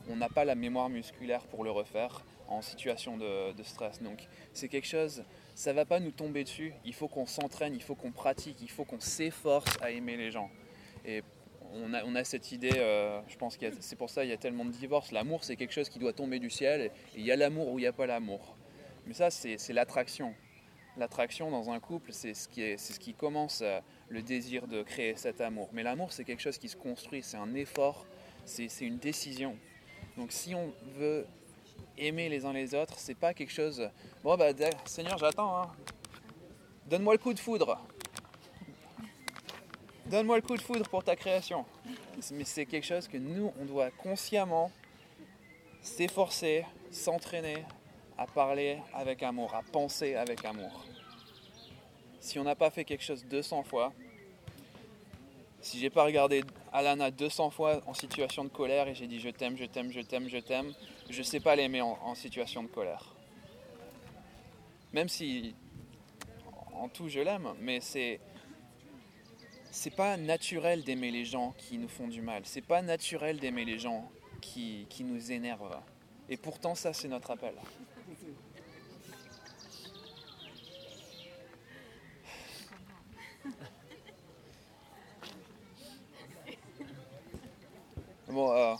on 0.07 0.15
n'a 0.15 0.29
pas 0.29 0.45
la 0.45 0.55
mémoire 0.55 0.89
musculaire 0.89 1.41
pour 1.47 1.63
le 1.63 1.71
refaire 1.71 2.23
en 2.47 2.61
situation 2.61 3.17
de, 3.17 3.63
stress. 3.63 4.01
Donc 4.01 4.27
c'est 4.53 4.67
quelque 4.67 4.87
chose, 4.87 5.23
ça 5.55 5.73
va 5.73 5.85
pas 5.85 5.99
nous 5.99 6.11
tomber 6.11 6.43
dessus. 6.43 6.73
Il 6.85 6.93
faut 6.93 7.07
qu'on 7.07 7.25
s'entraîne, 7.25 7.73
il 7.73 7.81
faut 7.81 7.95
qu'on 7.95 8.11
pratique, 8.11 8.57
il 8.61 8.69
faut 8.69 8.85
qu'on 8.85 8.99
s'efforce 8.99 9.77
à 9.81 9.89
aimer 9.91 10.15
les 10.15 10.31
gens. 10.31 10.49
Et 11.05 11.23
on 11.73 12.15
a, 12.15 12.23
cette 12.23 12.51
idée, 12.51 12.73
euh, 12.75 13.19
je 13.27 13.37
pense 13.37 13.57
que 13.57 13.67
c'est 13.79 13.95
pour 13.95 14.09
ça 14.09 14.21
qu'il 14.21 14.29
y 14.29 14.33
a 14.33 14.37
tellement 14.37 14.65
de 14.65 14.71
divorces. 14.71 15.11
L'amour, 15.11 15.43
c'est 15.43 15.55
quelque 15.55 15.73
chose 15.73 15.89
qui 15.89 15.99
doit 15.99 16.13
tomber 16.13 16.39
du 16.39 16.49
ciel. 16.49 16.91
Il 17.15 17.25
y 17.25 17.31
a 17.31 17.35
l'amour 17.35 17.69
ou 17.69 17.79
il 17.79 17.83
n'y 17.83 17.87
a 17.87 17.93
pas 17.93 18.05
l'amour. 18.05 18.55
Mais 19.05 19.13
ça, 19.13 19.29
c'est 19.29 19.73
l'attraction. 19.73 20.33
L'attraction 20.97 21.51
dans 21.51 21.69
un 21.69 21.79
couple, 21.79 22.11
c'est 22.11 22.33
ce, 22.33 22.47
qui 22.47 22.61
est, 22.61 22.77
ce 22.77 22.99
qui 22.99 23.13
commence 23.13 23.61
euh, 23.61 23.79
le 24.09 24.21
désir 24.21 24.67
de 24.67 24.83
créer 24.83 25.15
cet 25.15 25.39
amour. 25.39 25.69
Mais 25.71 25.83
l'amour, 25.83 26.11
c'est 26.11 26.23
quelque 26.23 26.41
chose 26.41 26.57
qui 26.57 26.67
se 26.67 26.75
construit, 26.75 27.23
c'est 27.23 27.37
un 27.37 27.53
effort, 27.53 28.05
c'est 28.45 28.67
une 28.81 28.97
décision. 28.97 29.55
Donc 30.17 30.31
si 30.31 30.55
on 30.55 30.73
veut 30.97 31.25
aimer 31.97 32.29
les 32.29 32.45
uns 32.45 32.53
les 32.53 32.73
autres, 32.73 32.95
c'est 32.97 33.15
pas 33.15 33.33
quelque 33.33 33.51
chose. 33.51 33.89
Bon, 34.23 34.35
bah, 34.35 34.49
Seigneur, 34.85 35.17
j'attends. 35.17 35.61
Hein. 35.61 35.71
Donne-moi 36.87 37.13
le 37.13 37.19
coup 37.19 37.33
de 37.33 37.39
foudre. 37.39 37.79
Donne-moi 40.09 40.37
le 40.37 40.41
coup 40.41 40.57
de 40.57 40.61
foudre 40.61 40.89
pour 40.89 41.03
ta 41.03 41.15
création. 41.15 41.65
Mais 42.33 42.43
c'est 42.43 42.65
quelque 42.65 42.85
chose 42.85 43.07
que 43.07 43.17
nous, 43.17 43.53
on 43.61 43.65
doit 43.65 43.91
consciemment 43.91 44.71
s'efforcer, 45.83 46.65
s'entraîner 46.89 47.63
à 48.17 48.25
parler 48.25 48.79
avec 48.93 49.21
amour, 49.21 49.53
à 49.53 49.61
penser 49.61 50.15
avec 50.15 50.43
amour. 50.45 50.83
Si 52.19 52.39
on 52.39 52.43
n'a 52.43 52.55
pas 52.55 52.71
fait 52.71 52.85
quelque 52.85 53.03
chose 53.03 53.23
200 53.25 53.63
fois, 53.63 53.93
si 55.61 55.79
j'ai 55.79 55.91
pas 55.91 56.05
regardé 56.05 56.43
Alana 56.73 57.11
200 57.11 57.51
fois 57.51 57.81
en 57.85 57.93
situation 57.93 58.43
de 58.43 58.49
colère 58.49 58.87
et 58.87 58.95
j'ai 58.95 59.07
dit 59.07 59.19
je 59.19 59.29
t'aime, 59.29 59.57
je 59.57 59.65
t'aime, 59.65 59.91
je 59.91 60.01
t'aime, 60.01 60.27
je 60.27 60.37
t'aime, 60.37 60.73
je 61.09 61.21
sais 61.21 61.39
pas 61.39 61.55
l'aimer 61.55 61.81
en, 61.81 62.15
situation 62.15 62.63
de 62.63 62.67
colère. 62.67 63.13
Même 64.91 65.07
si 65.07 65.53
en 66.73 66.87
tout 66.89 67.09
je 67.09 67.19
l'aime, 67.19 67.53
mais 67.59 67.79
c'est 67.79 68.19
c'est 69.79 69.95
pas 69.95 70.17
naturel 70.17 70.83
d'aimer 70.83 71.09
les 71.09 71.23
gens 71.23 71.53
qui 71.57 71.77
nous 71.77 71.87
font 71.87 72.09
du 72.09 72.21
mal. 72.21 72.41
C'est 72.43 72.61
pas 72.61 72.81
naturel 72.81 73.39
d'aimer 73.39 73.63
les 73.63 73.79
gens 73.79 74.11
qui, 74.41 74.85
qui 74.89 75.05
nous 75.05 75.31
énervent. 75.31 75.79
Et 76.27 76.35
pourtant 76.35 76.75
ça 76.75 76.91
c'est 76.91 77.07
notre 77.07 77.31
appel. 77.31 77.53
Bon, 88.27 88.51
euh, 88.51 88.75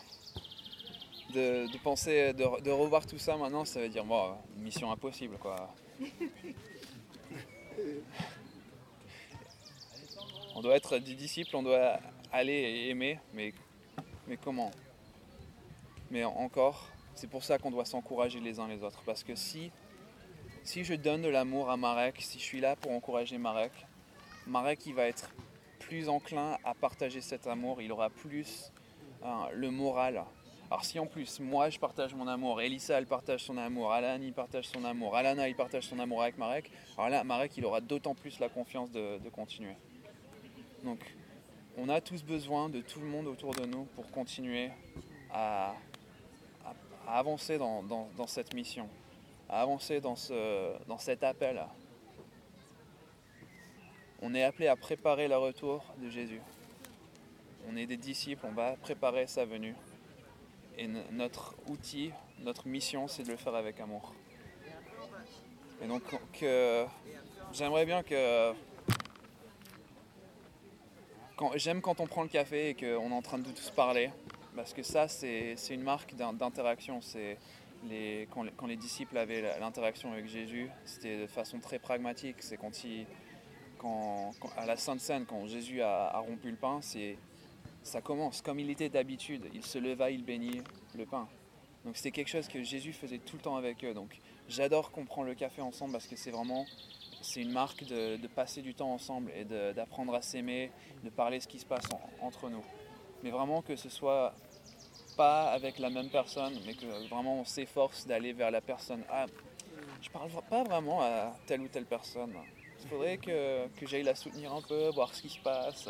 de, 1.34 1.78
penser, 1.80 2.34
de, 2.34 2.70
revoir 2.70 3.08
tout 3.08 3.18
ça 3.18 3.36
maintenant, 3.36 3.66
ça 3.66 3.80
veut 3.80 3.90
dire, 3.90 4.06
bon, 4.06 4.36
mission 4.58 4.92
impossible, 4.92 5.38
quoi. 5.40 5.74
On 10.60 10.62
doit 10.62 10.76
être 10.76 10.98
des 10.98 11.16
disciples, 11.16 11.56
on 11.56 11.64
doit 11.64 12.00
aller 12.32 12.54
et 12.54 12.90
aimer, 12.90 13.20
mais, 13.34 13.54
comment? 14.44 14.72
Mais 16.12 16.24
encore, 16.24 16.90
c'est 17.16 17.30
pour 17.30 17.44
ça 17.44 17.58
qu'on 17.58 17.72
doit 17.72 17.86
s'encourager 17.86 18.40
les 18.40 18.60
uns 18.60 18.68
les 18.68 18.84
autres. 18.84 19.02
Parce 19.06 19.24
que 19.24 19.36
si, 19.36 19.72
si 20.64 20.84
je 20.84 20.94
donne 20.96 21.22
de 21.22 21.30
l'amour 21.30 21.70
à 21.70 21.78
Marek, 21.78 22.16
si 22.20 22.40
je 22.40 22.44
suis 22.44 22.60
là 22.60 22.76
pour 22.76 22.92
encourager 22.92 23.38
Marek, 23.38 23.72
Marek 24.48 24.86
il 24.86 24.96
va 24.96 25.08
être 25.08 25.32
plus 25.80 26.10
enclin 26.10 26.58
à 26.64 26.74
partager 26.74 27.22
cet 27.22 27.48
amour, 27.48 27.82
il 27.82 27.92
aura 27.92 28.10
plus 28.10 28.72
Hein, 29.22 29.50
le 29.54 29.70
moral. 29.70 30.24
Alors 30.72 30.86
si 30.86 30.98
en 30.98 31.06
plus 31.06 31.42
moi 31.42 31.70
je 31.70 31.78
partage 31.78 32.14
mon 32.14 32.28
amour, 32.28 32.62
Elissa 32.62 32.98
elle 32.98 33.06
partage 33.06 33.44
son 33.44 33.58
amour, 33.58 33.92
Alan 33.92 34.22
il 34.22 34.34
partage 34.34 34.66
son 34.66 34.86
amour, 34.86 35.16
Alana 35.16 35.50
il 35.50 35.56
partage 35.56 35.84
son 35.88 36.00
amour 36.00 36.22
avec 36.22 36.38
Marek, 36.38 36.72
alors 36.98 37.10
là 37.10 37.24
Marek 37.26 37.58
il 37.58 37.66
aura 37.66 37.82
d'autant 37.82 38.16
plus 38.16 38.40
la 38.40 38.48
confiance 38.48 38.92
de, 38.92 39.18
continuer. 39.30 39.76
Donc 40.84 41.00
on 41.78 41.90
a 41.90 42.02
tous 42.02 42.24
besoin 42.24 42.70
de 42.70 42.82
tout 42.82 43.00
le 43.00 43.06
monde 43.06 43.28
autour 43.28 43.54
de 43.54 43.66
nous 43.66 43.84
pour 43.96 44.10
continuer 44.12 44.70
à, 45.32 45.76
avancer 47.08 47.58
dans, 47.58 48.08
cette 48.28 48.54
mission, 48.54 48.88
à 49.50 49.62
avancer 49.62 50.00
dans, 50.00 50.16
dans 50.88 50.98
cet 50.98 51.24
appel. 51.24 51.62
On 54.22 54.34
est 54.36 54.44
appelé 54.44 54.68
à 54.68 54.76
préparer 54.76 55.28
le 55.28 55.38
retour 55.38 55.84
de 55.98 56.10
Jésus. 56.10 56.42
on 57.68 57.76
est 57.76 57.86
des 57.86 57.98
disciples, 57.98 58.46
on 58.46 58.52
va 58.52 58.76
préparer 58.76 59.28
sa 59.28 59.46
venue. 59.46 59.76
Et 60.78 60.88
notre 61.12 61.56
outil, 61.68 62.12
notre 62.40 62.68
mission, 62.68 63.08
c'est 63.08 63.24
de 63.24 63.32
le 63.32 63.38
faire 63.38 63.56
avec 63.56 63.80
amour. 63.80 64.14
Et 65.82 65.88
donc, 65.88 66.04
j'aimerais 67.52 67.86
bien 67.86 68.04
que. 68.04 68.54
J'aime 71.56 71.82
quand 71.82 72.00
on 72.02 72.08
prend 72.08 72.24
le 72.24 72.30
café 72.30 72.70
et 72.70 72.74
qu'on 72.74 73.12
est 73.12 73.14
en 73.14 73.22
train 73.22 73.40
de 73.40 73.50
tous 73.50 73.70
parler, 73.70 74.12
parce 74.56 74.74
que 74.74 74.84
ça, 74.84 75.08
c'est 75.08 75.56
une 75.70 75.84
marque 75.84 76.14
d'interaction. 76.16 77.02
C'est 77.02 77.38
quand, 78.32 78.68
les, 78.68 78.76
disciples 78.76 79.18
avaient 79.18 79.58
l'interaction 79.60 80.12
avec 80.12 80.28
Jésus, 80.28 80.70
c'était 80.86 81.22
de 81.22 81.28
façon 81.28 81.60
très 81.60 81.80
pragmatique. 81.80 82.38
C'est 82.40 82.58
quand, 82.58 82.84
il, 82.84 83.06
à 84.58 84.66
la 84.66 84.76
Sainte 84.76 85.00
Seine, 85.00 85.26
quand 85.26 85.48
Jésus 85.48 85.82
a, 85.82 86.18
rompu 86.20 86.52
le 86.52 86.58
pain, 86.58 86.82
ça 87.84 88.02
commence 88.02 88.42
comme 88.42 88.60
il 88.60 88.70
était 88.70 88.90
d'habitude. 88.90 89.46
Il 89.54 89.64
se 89.64 89.78
leva, 89.78 90.12
il 90.12 90.26
bénit 90.26 90.62
le 90.96 91.06
pain. 91.06 91.28
Donc 91.86 91.96
c'était 91.96 92.12
quelque 92.12 92.30
chose 92.30 92.50
que 92.50 92.62
Jésus 92.62 92.92
faisait 92.92 93.20
tout 93.20 93.38
le 93.38 93.42
temps 93.42 93.56
avec 93.56 93.84
eux. 93.86 93.94
Donc 93.94 94.20
j'adore 94.50 94.92
qu'on 94.92 95.06
prend 95.06 95.24
le 95.24 95.36
café 95.36 95.62
ensemble 95.62 95.94
parce 95.94 96.08
que 96.08 96.18
c'est 96.18 96.32
vraiment 96.32 96.66
c'est 97.22 97.42
une 97.42 97.52
marque 97.52 97.84
de, 97.86 98.28
passer 98.28 98.62
du 98.62 98.74
temps 98.74 98.92
ensemble 98.92 99.32
et 99.36 99.46
d'apprendre 99.74 100.14
à 100.16 100.22
s'aimer, 100.22 100.72
de 101.04 101.10
parler 101.10 101.40
ce 101.40 101.48
qui 101.48 101.60
se 101.60 101.66
passe 101.66 101.86
entre 102.22 102.50
nous. 102.50 102.64
Mais 103.24 103.32
vraiment 103.32 103.62
que 103.62 103.76
ce 103.76 103.90
soit 103.90 104.34
pas 105.18 105.52
avec 105.52 105.80
la 105.80 105.90
même 105.90 106.10
personne, 106.10 106.58
mais 106.66 106.74
que 106.74 106.86
vraiment 107.10 107.42
on 107.42 107.46
s'efforce 107.46 108.06
d'aller 108.08 108.34
vers 108.34 108.52
la 108.52 108.62
personne. 108.62 109.04
Ah, 109.10 109.26
je 110.02 110.10
parle 110.10 110.30
pas 110.50 110.64
vraiment 110.64 111.02
à 111.02 111.36
telle 111.46 111.62
ou 111.62 111.68
telle 111.68 111.86
personne. 111.86 112.34
Il 112.82 112.88
faudrait 112.88 113.18
que, 113.18 113.68
j'aille 113.82 114.04
la 114.04 114.16
soutenir 114.16 114.54
un 114.54 114.62
peu, 114.62 114.90
voir 114.90 115.14
ce 115.14 115.22
qui 115.22 115.30
se 115.30 115.40
passe. 115.40 115.88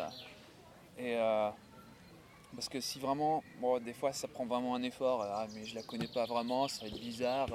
Et 0.97 1.15
euh, 1.15 1.49
parce 2.55 2.67
que 2.67 2.79
si 2.79 2.99
vraiment, 2.99 3.43
bon, 3.61 3.79
des 3.79 3.93
fois 3.93 4.11
ça 4.11 4.27
prend 4.27 4.45
vraiment 4.45 4.73
un 4.73 4.81
effort, 4.81 5.21
ah, 5.21 5.45
mais 5.53 5.65
je 5.65 5.75
la 5.75 5.83
connais 5.83 6.07
pas 6.07 6.25
vraiment, 6.25 6.67
ça 6.67 6.81
va 6.81 6.87
être 6.87 6.99
bizarre. 6.99 7.47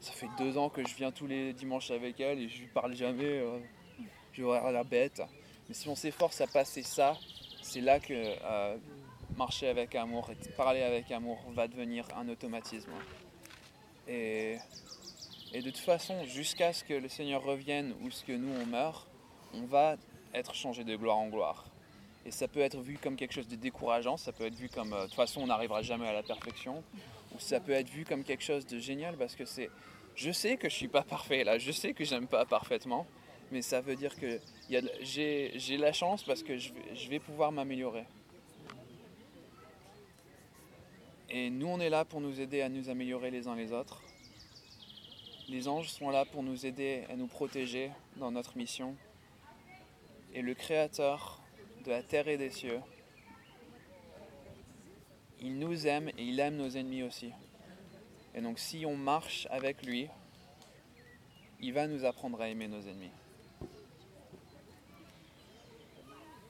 Ça 0.00 0.12
fait 0.12 0.28
deux 0.38 0.58
ans 0.58 0.68
que 0.68 0.86
je 0.86 0.94
viens 0.94 1.10
tous 1.10 1.26
les 1.26 1.52
dimanches 1.52 1.90
avec 1.90 2.20
elle 2.20 2.38
et 2.38 2.48
je 2.48 2.60
lui 2.60 2.68
parle 2.68 2.94
jamais, 2.94 3.24
euh, 3.24 3.58
je 4.32 4.44
vais 4.44 4.72
la 4.72 4.84
bête. 4.84 5.22
Mais 5.68 5.74
si 5.74 5.88
on 5.88 5.94
s'efforce 5.94 6.40
à 6.40 6.46
passer 6.46 6.82
ça, 6.82 7.16
c'est 7.62 7.80
là 7.80 7.98
que 7.98 8.12
euh, 8.12 8.76
marcher 9.36 9.68
avec 9.68 9.94
amour 9.94 10.30
et 10.30 10.48
parler 10.52 10.82
avec 10.82 11.10
amour 11.10 11.38
va 11.54 11.66
devenir 11.66 12.06
un 12.16 12.28
automatisme. 12.28 12.90
Et, 14.08 14.58
de 15.52 15.60
toute 15.62 15.78
façon, 15.78 16.24
jusqu'à 16.24 16.72
ce 16.72 16.84
que 16.84 16.94
le 16.94 17.08
Seigneur 17.08 17.42
revienne 17.42 17.94
ou 18.02 18.10
ce 18.10 18.24
que 18.24 18.32
nous 18.32 18.52
on 18.60 18.66
meurt, 18.66 19.08
on 19.54 19.64
va 19.64 19.96
être 20.34 20.54
changé 20.54 20.84
de 20.84 20.94
gloire 20.96 21.16
en 21.16 21.28
gloire. 21.28 21.64
Et 22.26 22.30
ça 22.30 22.46
peut 22.46 22.60
être 22.60 22.78
vu 22.78 22.98
comme 22.98 23.16
quelque 23.16 23.32
chose 23.32 23.48
de 23.48 23.56
décourageant, 23.56 24.16
ça 24.16 24.32
peut 24.32 24.44
être 24.44 24.54
vu 24.54 24.68
comme 24.68 24.92
euh, 24.92 25.02
de 25.02 25.06
toute 25.06 25.14
façon 25.14 25.40
on 25.42 25.46
n'arrivera 25.46 25.82
jamais 25.82 26.08
à 26.08 26.12
la 26.12 26.22
perfection, 26.22 26.82
ça 27.38 27.60
peut 27.60 27.72
être 27.72 27.88
vu 27.88 28.04
comme 28.04 28.24
quelque 28.24 28.42
chose 28.42 28.66
de 28.66 28.78
génial 28.78 29.16
parce 29.16 29.34
que 29.34 29.44
c'est. 29.44 29.70
Je 30.14 30.30
sais 30.30 30.56
que 30.56 30.68
je 30.68 30.74
suis 30.74 30.88
pas 30.88 31.02
parfait 31.02 31.44
là, 31.44 31.58
je 31.58 31.72
sais 31.72 31.92
que 31.92 32.04
j'aime 32.04 32.26
pas 32.26 32.46
parfaitement, 32.46 33.06
mais 33.52 33.60
ça 33.60 33.80
veut 33.80 33.96
dire 33.96 34.14
que 34.18 34.40
j'ai 35.02 35.76
la 35.78 35.92
chance 35.92 36.22
parce 36.22 36.42
que 36.42 36.56
je 36.56 36.70
je 36.94 37.08
vais 37.08 37.18
pouvoir 37.18 37.52
m'améliorer. 37.52 38.06
Et 41.28 41.50
nous, 41.50 41.66
on 41.66 41.80
est 41.80 41.90
là 41.90 42.04
pour 42.04 42.20
nous 42.20 42.40
aider 42.40 42.62
à 42.62 42.68
nous 42.68 42.88
améliorer 42.88 43.30
les 43.30 43.48
uns 43.48 43.56
les 43.56 43.72
autres. 43.72 44.02
Les 45.48 45.66
anges 45.68 45.88
sont 45.88 46.10
là 46.10 46.24
pour 46.24 46.42
nous 46.42 46.66
aider 46.66 47.04
à 47.10 47.16
nous 47.16 47.26
protéger 47.26 47.90
dans 48.16 48.30
notre 48.30 48.56
mission. 48.56 48.96
Et 50.32 50.42
le 50.42 50.54
Créateur 50.54 51.40
de 51.84 51.90
la 51.90 52.02
terre 52.02 52.28
et 52.28 52.36
des 52.36 52.50
cieux. 52.50 52.80
Il 55.46 55.60
nous 55.60 55.86
aime 55.86 56.08
et 56.08 56.24
il 56.24 56.40
aime 56.40 56.56
nos 56.56 56.68
ennemis 56.68 57.04
aussi. 57.04 57.30
Et 58.34 58.40
donc 58.40 58.58
si 58.58 58.84
on 58.84 58.96
marche 58.96 59.46
avec 59.48 59.86
lui, 59.86 60.08
il 61.60 61.72
va 61.72 61.86
nous 61.86 62.04
apprendre 62.04 62.40
à 62.40 62.48
aimer 62.48 62.66
nos 62.66 62.80
ennemis. 62.80 63.12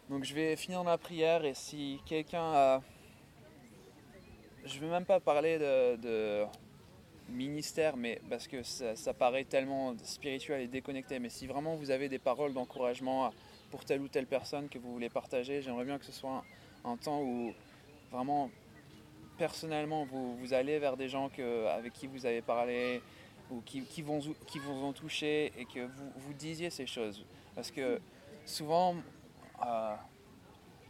Donc 0.09 0.25
je 0.25 0.33
vais 0.33 0.57
finir 0.57 0.83
ma 0.83 0.97
prière 0.97 1.45
et 1.45 1.53
si 1.53 2.01
quelqu'un 2.07 2.55
a... 2.55 2.83
Je 4.65 4.77
ne 4.77 4.81
vais 4.81 4.91
même 4.91 5.05
pas 5.05 5.21
parler 5.21 5.59
de, 5.59 6.47
ministère, 7.29 7.99
mais 7.99 8.19
parce 8.31 8.49
que 8.49 8.63
ça, 8.63 9.13
paraît 9.13 9.45
tellement 9.45 9.95
spirituel 10.05 10.63
et 10.63 10.69
déconnecté. 10.69 11.19
Mais 11.19 11.29
si 11.29 11.47
vraiment 11.47 11.75
vous 11.75 11.91
avez 11.91 12.09
des 12.09 12.19
paroles 12.19 12.55
d'encouragement 12.55 13.31
pour 13.71 13.85
telle 13.85 14.01
ou 14.01 14.09
telle 14.09 14.27
personne 14.27 14.71
que 14.71 14.79
vous 14.79 14.91
voulez 14.91 15.11
partager. 15.11 15.61
J'aimerais 15.61 15.85
bien 15.85 15.99
que 15.99 16.07
ce 16.07 16.13
soit 16.13 16.43
un, 16.83 16.97
temps 16.97 17.21
où 17.21 17.53
vraiment 18.11 18.51
personnellement 19.37 20.05
vous, 20.05 20.53
allez 20.53 20.79
vers 20.79 20.97
des 20.97 21.09
gens 21.09 21.31
avec 21.71 21.93
qui 21.93 22.07
vous 22.07 22.27
avez 22.27 22.43
parlé 22.43 23.03
ou 23.51 23.61
qui 23.63 24.03
vous 24.03 24.35
ont 24.83 24.93
touché 24.93 25.53
et 25.59 25.65
que 25.65 25.81
vous, 25.81 26.13
vous 26.17 26.33
disiez 26.33 26.71
ces 26.71 26.87
choses. 26.87 27.25
Parce 27.55 27.71
que 27.71 28.01
souvent, 28.45 28.95
euh, 29.65 29.95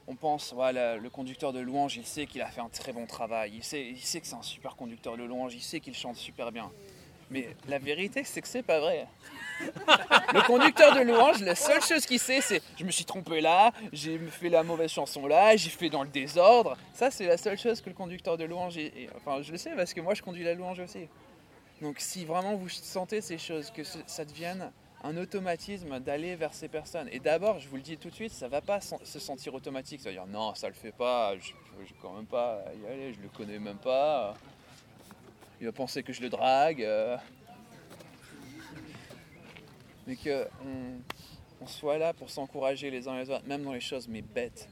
on 0.06 0.14
pense, 0.14 0.52
voilà, 0.52 0.96
le 0.96 1.11
conducteur 1.11 1.52
de 1.52 1.61
louange, 1.61 1.96
il 1.96 2.06
sait 2.06 2.26
qu'il 2.26 2.42
a 2.42 2.48
fait 2.48 2.61
un 2.61 2.68
très 2.68 2.92
bon 2.92 3.06
travail, 3.06 3.52
il 3.54 3.64
sait, 3.64 3.88
il 3.88 3.98
sait 3.98 4.20
que 4.20 4.26
c'est 4.26 4.37
un 4.37 4.42
super 4.42 4.76
conducteur 4.76 5.16
de 5.16 5.24
louange, 5.24 5.54
il 5.54 5.62
sait 5.62 5.80
qu'il 5.80 5.94
chante 5.94 6.16
super 6.16 6.52
bien. 6.52 6.70
Mais 7.31 7.49
la 7.69 7.79
vérité, 7.79 8.25
c'est 8.25 8.41
que 8.41 8.49
c'est 8.49 8.62
pas 8.62 8.81
vrai. 8.81 9.07
Le 9.61 10.47
conducteur 10.47 10.95
de 10.95 11.01
louange, 11.01 11.41
la 11.41 11.55
seule 11.55 11.83
chose 11.83 12.05
qu'il 12.05 12.19
sait, 12.19 12.41
c'est 12.41 12.62
je 12.79 12.85
me 12.85 12.91
suis 12.91 13.05
trompé 13.05 13.41
là, 13.41 13.73
j'ai 13.93 14.19
fait 14.19 14.49
la 14.51 14.62
mauvaise 14.62 14.91
chanson 14.91 15.27
là, 15.27 15.57
j'ai 15.57 15.71
fait 15.71 15.89
dans 15.89 16.03
le 16.03 16.09
désordre. 16.09 16.77
Ça, 16.93 17.11
c'est 17.11 17.27
la 17.27 17.37
seule 17.37 17.59
chose 17.59 17.81
que 17.81 17.89
le 17.89 17.95
conducteur 17.95 18.37
de 18.37 18.45
louange. 18.45 18.79
enfin, 19.17 19.43
je 19.43 19.53
le 19.53 19.59
sais 19.59 19.71
parce 19.75 19.95
que 19.95 20.01
moi, 20.01 20.15
je 20.15 20.23
conduis 20.23 20.45
la 20.45 20.55
louange 20.55 20.81
aussi. 20.81 21.09
Donc, 21.81 21.97
si 21.99 22.25
vraiment 22.25 22.55
vous 22.55 22.69
sentez 22.69 23.21
ces 23.21 23.39
choses, 23.39 23.71
que 23.71 23.83
ça 23.85 24.25
devienne 24.25 24.71
un 25.05 25.17
automatisme 25.17 26.01
d'aller 26.01 26.35
vers 26.37 26.55
ces 26.55 26.69
personnes. 26.69 27.09
Et 27.12 27.21
d'abord, 27.21 27.59
je 27.61 27.69
vous 27.69 27.77
le 27.77 27.83
dis 27.83 27.97
tout 27.97 28.09
de 28.09 28.15
suite, 28.15 28.33
ça 28.33 28.49
va 28.49 28.61
pas 28.61 28.81
se 28.81 29.19
sentir 29.19 29.55
automatique. 29.55 30.01
Ça 30.01 30.09
va 30.09 30.15
dire 30.15 30.27
non, 30.27 30.55
ça 30.55 30.69
le 30.69 30.75
fait 30.75 30.93
pas, 30.93 31.37
je, 31.37 31.53
je 31.85 31.93
quand 32.01 32.15
même 32.15 32.27
pas 32.27 32.62
y 32.83 32.87
aller, 32.93 33.12
je 33.12 33.21
le 33.21 33.29
connais 33.29 33.59
même 33.59 33.77
pas. 33.77 34.35
Il 35.61 35.66
va 35.66 35.73
penser 35.73 36.03
que 36.03 36.12
je 36.12 36.21
le 36.23 36.29
drague. 36.29 36.83
Euh 36.83 37.16
mais 40.07 40.16
qu'on 40.16 41.01
on 41.61 41.66
soit 41.66 41.99
là 41.99 42.12
pour 42.12 42.31
s'encourager 42.31 42.90
les 42.90 43.09
uns 43.09 43.16
les 43.16 43.31
autres, 43.31 43.47
même 43.47 43.64
dans 43.64 43.73
les 43.73 43.81
choses 43.81 44.09
mais 44.09 44.23
bêtes. 44.23 44.69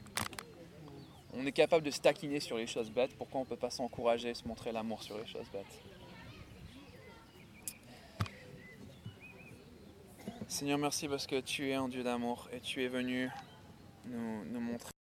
On 1.33 1.45
est 1.45 1.51
capable 1.51 1.85
de 1.85 1.91
se 1.91 1.99
taquiner 1.99 2.39
sur 2.39 2.57
les 2.57 2.67
choses 2.67 2.89
bêtes, 2.89 3.15
pourquoi 3.17 3.41
on 3.41 3.43
ne 3.43 3.49
peut 3.49 3.57
pas 3.57 3.69
s'encourager, 3.69 4.33
se 4.33 4.47
montrer 4.47 4.71
l'amour 4.71 5.03
sur 5.03 5.17
les 5.17 5.27
choses 5.27 5.47
bêtes? 5.51 5.65
Seigneur, 10.47 10.77
merci 10.77 11.07
parce 11.07 11.27
que 11.27 11.41
tu 11.41 11.69
es 11.69 11.73
un 11.73 11.89
Dieu 11.89 12.03
d'amour 12.03 12.47
et 12.53 12.61
tu 12.61 12.83
es 12.83 12.87
venu 12.87 13.29
nous 14.05 14.59
montrer 14.59 14.94